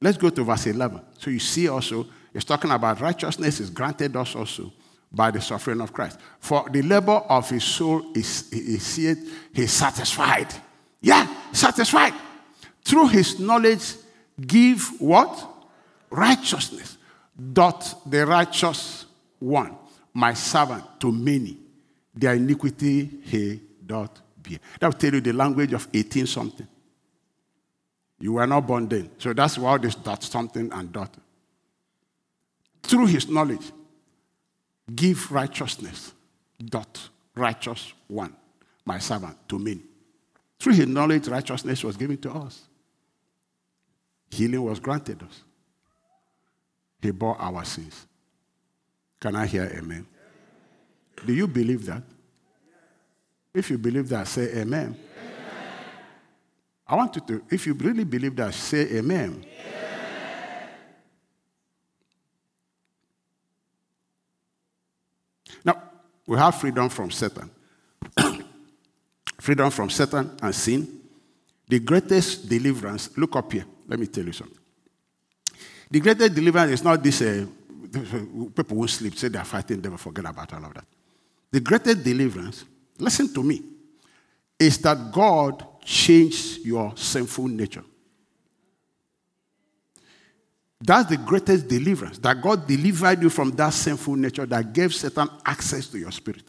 [0.00, 1.00] Let's go to verse 11.
[1.18, 4.72] So you see also it's talking about righteousness is granted us also
[5.10, 6.18] by the suffering of Christ.
[6.40, 8.96] For the labor of his soul is, is
[9.52, 10.48] he's satisfied.
[11.00, 12.12] Yeah, satisfied.
[12.84, 13.94] Through his knowledge,
[14.38, 15.53] give what?
[16.14, 16.98] Righteousness.
[17.52, 19.06] Dot the righteous
[19.40, 19.76] one,
[20.12, 21.58] my servant, to many.
[22.14, 24.58] Their iniquity he doth bear.
[24.78, 26.68] That will tell you the language of 18 something.
[28.20, 29.10] You were not born then.
[29.18, 31.16] So that's why this dot something and dot
[32.84, 33.72] through his knowledge,
[34.94, 36.12] give righteousness,
[36.62, 38.36] dot, righteous one,
[38.84, 39.80] my servant, to me.
[40.58, 42.62] Through his knowledge, righteousness was given to us.
[44.30, 45.42] Healing was granted us.
[47.04, 48.06] He bore our sins.
[49.20, 50.06] Can I hear amen?
[51.26, 52.02] Do you believe that?
[53.52, 54.96] If you believe that, say amen.
[54.96, 54.96] amen.
[56.86, 59.44] I want you to, if you really believe that, say amen.
[59.44, 60.68] amen.
[65.62, 65.82] Now,
[66.26, 67.50] we have freedom from Satan.
[69.38, 71.00] freedom from Satan and sin.
[71.68, 74.63] The greatest deliverance, look up here, let me tell you something.
[75.94, 77.46] The greatest deliverance is not this, uh,
[78.56, 80.86] people won't sleep, say they're fighting, they will forget about all of that.
[81.52, 82.64] The greatest deliverance,
[82.98, 83.62] listen to me,
[84.58, 87.84] is that God changed your sinful nature.
[90.80, 95.28] That's the greatest deliverance, that God delivered you from that sinful nature that gave Satan
[95.46, 96.42] access to your spirit.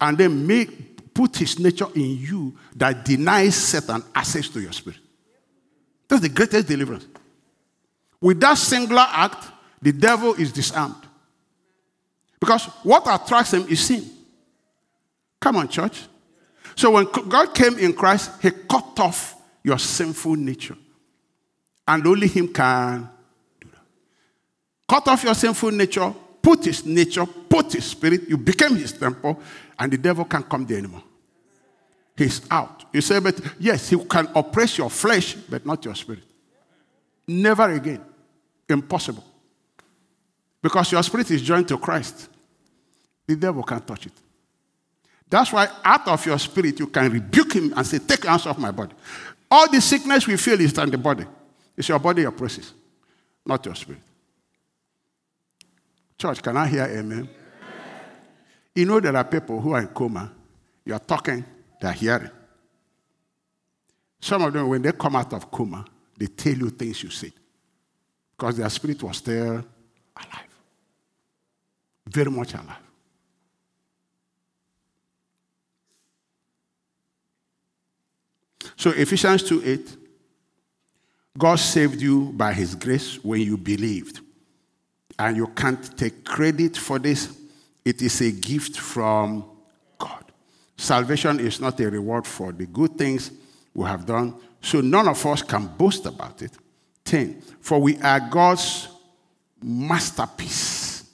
[0.00, 4.98] And then make, put his nature in you that denies Satan access to your spirit.
[6.08, 7.06] That's the greatest deliverance.
[8.20, 9.50] With that singular act,
[9.80, 10.94] the devil is disarmed.
[12.40, 14.04] Because what attracts him is sin.
[15.40, 16.02] Come on, church.
[16.74, 20.76] So when God came in Christ, he cut off your sinful nature.
[21.88, 23.08] And only him can
[23.60, 23.82] do that.
[24.88, 26.12] Cut off your sinful nature,
[26.42, 29.40] put his nature, put his spirit, you became his temple,
[29.78, 31.02] and the devil can't come there anymore.
[32.16, 32.84] He's out.
[32.92, 36.24] You say, but yes, he can oppress your flesh, but not your spirit.
[37.26, 38.04] Never again.
[38.68, 39.24] Impossible.
[40.62, 42.28] Because your spirit is joined to Christ.
[43.26, 44.12] The devil can't touch it.
[45.28, 48.58] That's why out of your spirit you can rebuke him and say, Take hands off
[48.58, 48.94] my body.
[49.50, 51.24] All the sickness we feel is in the body.
[51.76, 52.72] It's your body oppresses,
[53.44, 54.00] not your spirit.
[56.18, 57.02] Church, can I hear amen?
[57.12, 57.28] amen?
[58.74, 60.32] You know there are people who are in coma.
[60.84, 61.44] You are talking,
[61.80, 62.30] they are hearing.
[64.20, 65.84] Some of them, when they come out of coma,
[66.16, 67.32] they tell you things you said
[68.36, 69.64] because their spirit was still
[70.16, 70.54] alive,
[72.06, 72.86] very much alive.
[78.76, 79.96] So Ephesians 2 8,
[81.38, 84.20] God saved you by his grace when you believed.
[85.18, 87.36] And you can't take credit for this.
[87.84, 89.44] It is a gift from
[89.98, 90.24] God.
[90.76, 93.30] Salvation is not a reward for the good things
[93.72, 96.52] we have done, so none of us can boast about it.
[97.04, 97.40] 10.
[97.60, 98.88] For we are God's
[99.62, 101.08] masterpiece.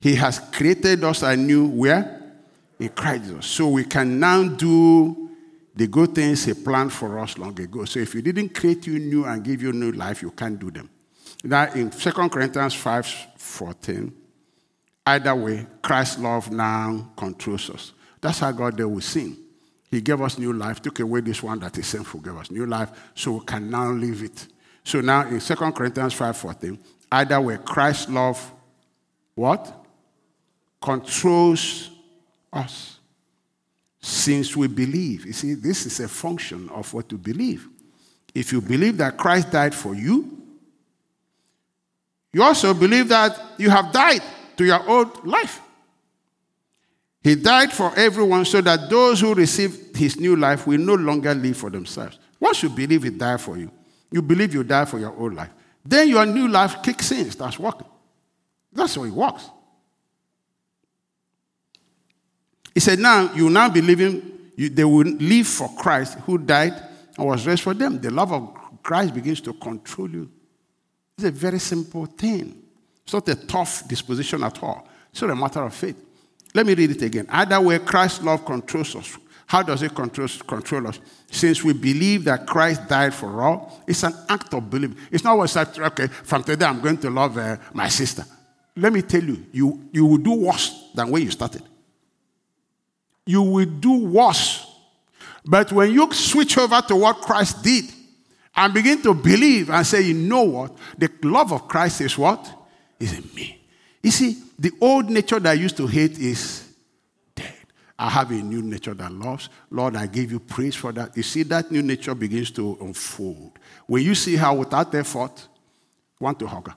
[0.00, 2.20] He has created us anew where?
[2.78, 3.44] In Christ.
[3.44, 5.30] So we can now do
[5.74, 7.84] the good things He planned for us long ago.
[7.84, 10.70] So if He didn't create you new and give you new life, you can't do
[10.70, 10.90] them.
[11.44, 13.06] Now in 2 Corinthians 5
[13.36, 14.12] 14,
[15.06, 17.92] either way, Christ's love now controls us.
[18.20, 19.36] That's how God dealt with sin.
[19.92, 22.64] He gave us new life, took away this one that is sinful, gave us new
[22.64, 24.46] life, so we can now live it.
[24.82, 26.78] So now in 2 Corinthians 5:14,
[27.12, 28.52] either way, Christ's love,
[29.34, 29.84] what?
[30.80, 31.90] Controls
[32.50, 32.98] us.
[34.00, 35.26] Since we believe.
[35.26, 37.68] You see, this is a function of what you believe.
[38.34, 40.38] If you believe that Christ died for you,
[42.32, 44.22] you also believe that you have died
[44.56, 45.60] to your old life.
[47.22, 51.34] He died for everyone so that those who receive his new life will no longer
[51.34, 52.18] live for themselves.
[52.40, 53.70] Once you believe he died for you,
[54.10, 55.50] you believe you die for your old life.
[55.84, 57.86] Then your new life kicks in, starts working.
[58.72, 59.48] That's how it works.
[62.74, 66.74] He said, Now you now believe him, you, they will live for Christ who died
[67.16, 68.00] and was raised for them.
[68.00, 70.30] The love of Christ begins to control you.
[71.16, 72.62] It's a very simple thing.
[73.04, 74.88] It's not a tough disposition at all.
[75.10, 75.96] It's not a matter of faith.
[76.54, 77.26] Let me read it again.
[77.30, 79.18] Either way, Christ's love controls us.
[79.46, 80.98] How does it control, control us?
[81.30, 84.92] Since we believe that Christ died for all, it's an act of belief.
[85.10, 88.24] It's not what like, okay, from today I'm going to love uh, my sister.
[88.76, 91.62] Let me tell you, you, you will do worse than when you started.
[93.26, 94.66] You will do worse.
[95.44, 97.84] But when you switch over to what Christ did
[98.54, 100.76] and begin to believe and say, you know what?
[100.96, 102.50] The love of Christ is what?
[102.98, 103.61] Is in me.
[104.02, 106.68] You see, the old nature that I used to hate is
[107.34, 107.54] dead.
[107.98, 109.48] I have a new nature that loves.
[109.70, 111.16] Lord, I give you praise for that.
[111.16, 113.58] You see, that new nature begins to unfold.
[113.86, 115.46] When you see how without effort,
[116.18, 116.74] want to hug her.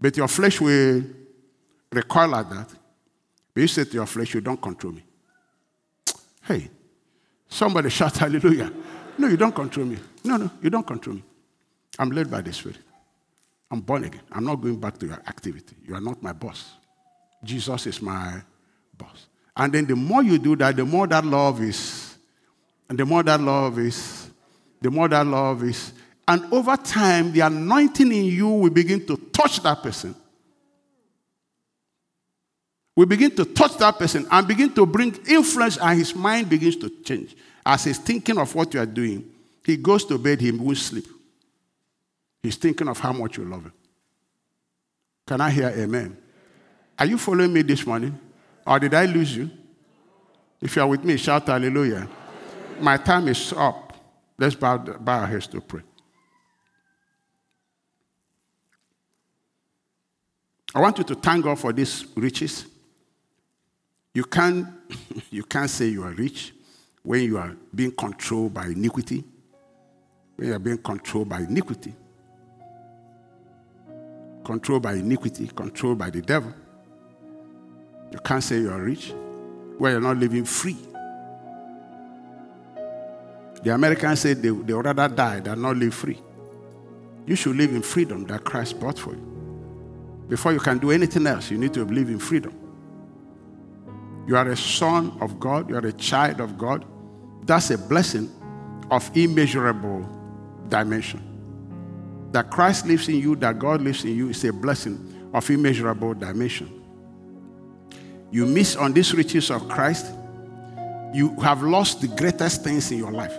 [0.00, 1.02] But your flesh will
[1.90, 2.70] recoil at that.
[3.54, 5.04] But you say to your flesh, you don't control me.
[6.42, 6.70] Hey,
[7.48, 8.70] somebody shout hallelujah.
[9.18, 9.96] No, you don't control me.
[10.24, 11.22] No, no, you don't control me.
[11.98, 12.78] I'm led by the Spirit.
[13.70, 14.22] I'm born again.
[14.30, 15.76] I'm not going back to your activity.
[15.84, 16.72] You are not my boss.
[17.42, 18.40] Jesus is my
[18.96, 19.26] boss.
[19.56, 22.16] And then the more you do that, the more that love is,
[22.88, 24.30] and the more that love is,
[24.80, 25.92] the more that love is.
[26.28, 30.14] And over time, the anointing in you will begin to touch that person.
[32.94, 36.76] We begin to touch that person and begin to bring influence, and his mind begins
[36.76, 37.36] to change.
[37.64, 39.24] As he's thinking of what you are doing,
[39.64, 41.06] he goes to bed, he won't sleep.
[42.46, 43.72] He's thinking of how much you love him.
[45.26, 46.16] Can I hear amen?
[46.96, 48.16] Are you following me this morning?
[48.64, 49.50] Or did I lose you?
[50.62, 52.08] If you are with me, shout hallelujah.
[52.78, 53.96] My time is up.
[54.38, 55.80] Let's bow, bow our heads to pray.
[60.72, 62.64] I want you to thank God for these riches.
[64.14, 64.68] You can't,
[65.32, 66.54] you can't say you are rich
[67.02, 69.24] when you are being controlled by iniquity.
[70.36, 71.92] When you are being controlled by iniquity.
[74.46, 76.54] Controlled by iniquity, controlled by the devil.
[78.12, 79.12] You can't say you are rich
[79.76, 80.76] when you're not living free.
[83.64, 86.20] The Americans say they, they would rather die than not live free.
[87.26, 90.24] You should live in freedom that Christ bought for you.
[90.28, 92.56] Before you can do anything else, you need to live in freedom.
[94.28, 96.84] You are a son of God, you are a child of God.
[97.42, 98.30] That's a blessing
[98.92, 100.08] of immeasurable
[100.68, 101.25] dimension.
[102.32, 106.14] That Christ lives in you, that God lives in you, is a blessing of immeasurable
[106.14, 106.82] dimension.
[108.30, 110.12] You miss on these riches of Christ,
[111.12, 113.32] you have lost the greatest things in your life.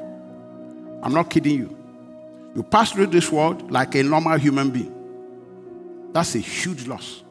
[1.03, 1.77] I'm not kidding you.
[2.55, 4.93] You pass through this world like a normal human being.
[6.11, 7.23] That's a huge loss.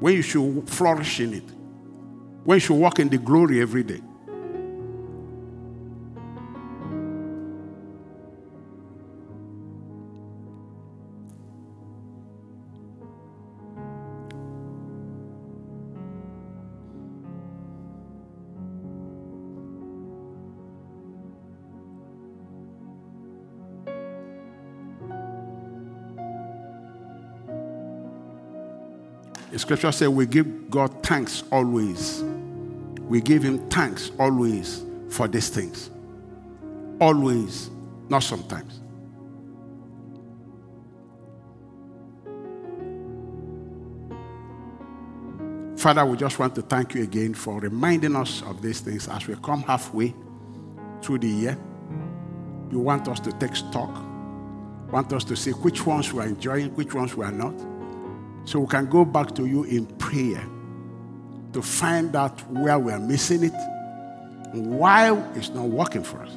[0.00, 1.56] When you should flourish in it
[2.46, 4.00] when you should walk in the glory every day.
[29.66, 32.22] Scripture says we give God thanks always
[33.06, 35.90] we give him thanks always for these things.
[37.00, 37.70] Always,
[38.08, 38.80] not sometimes.
[45.80, 49.26] Father, we just want to thank you again for reminding us of these things as
[49.28, 50.12] we come halfway
[51.00, 51.56] through the year.
[52.72, 53.94] You want us to take stock,
[54.90, 57.54] want us to see which ones we are enjoying, which ones we are not,
[58.46, 60.42] so we can go back to you in prayer
[61.52, 63.52] to find out where we are missing it,
[64.52, 66.30] why it's not working for us.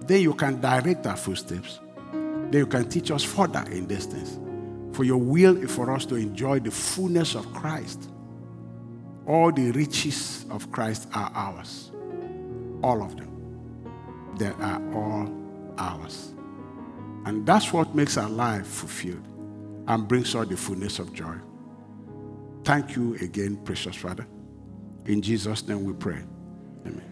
[0.00, 1.78] Then you can direct our footsteps.
[2.12, 4.38] Then you can teach us further in these things.
[4.94, 8.10] For your will is for us to enjoy the fullness of Christ.
[9.26, 11.92] All the riches of Christ are ours.
[12.82, 13.30] All of them.
[14.38, 15.32] They are all
[15.78, 16.34] ours.
[17.24, 19.24] And that's what makes our life fulfilled
[19.86, 21.36] and brings us the fullness of joy.
[22.64, 24.26] Thank you again, precious Father.
[25.06, 26.22] In Jesus' name we pray.
[26.86, 27.10] Amen.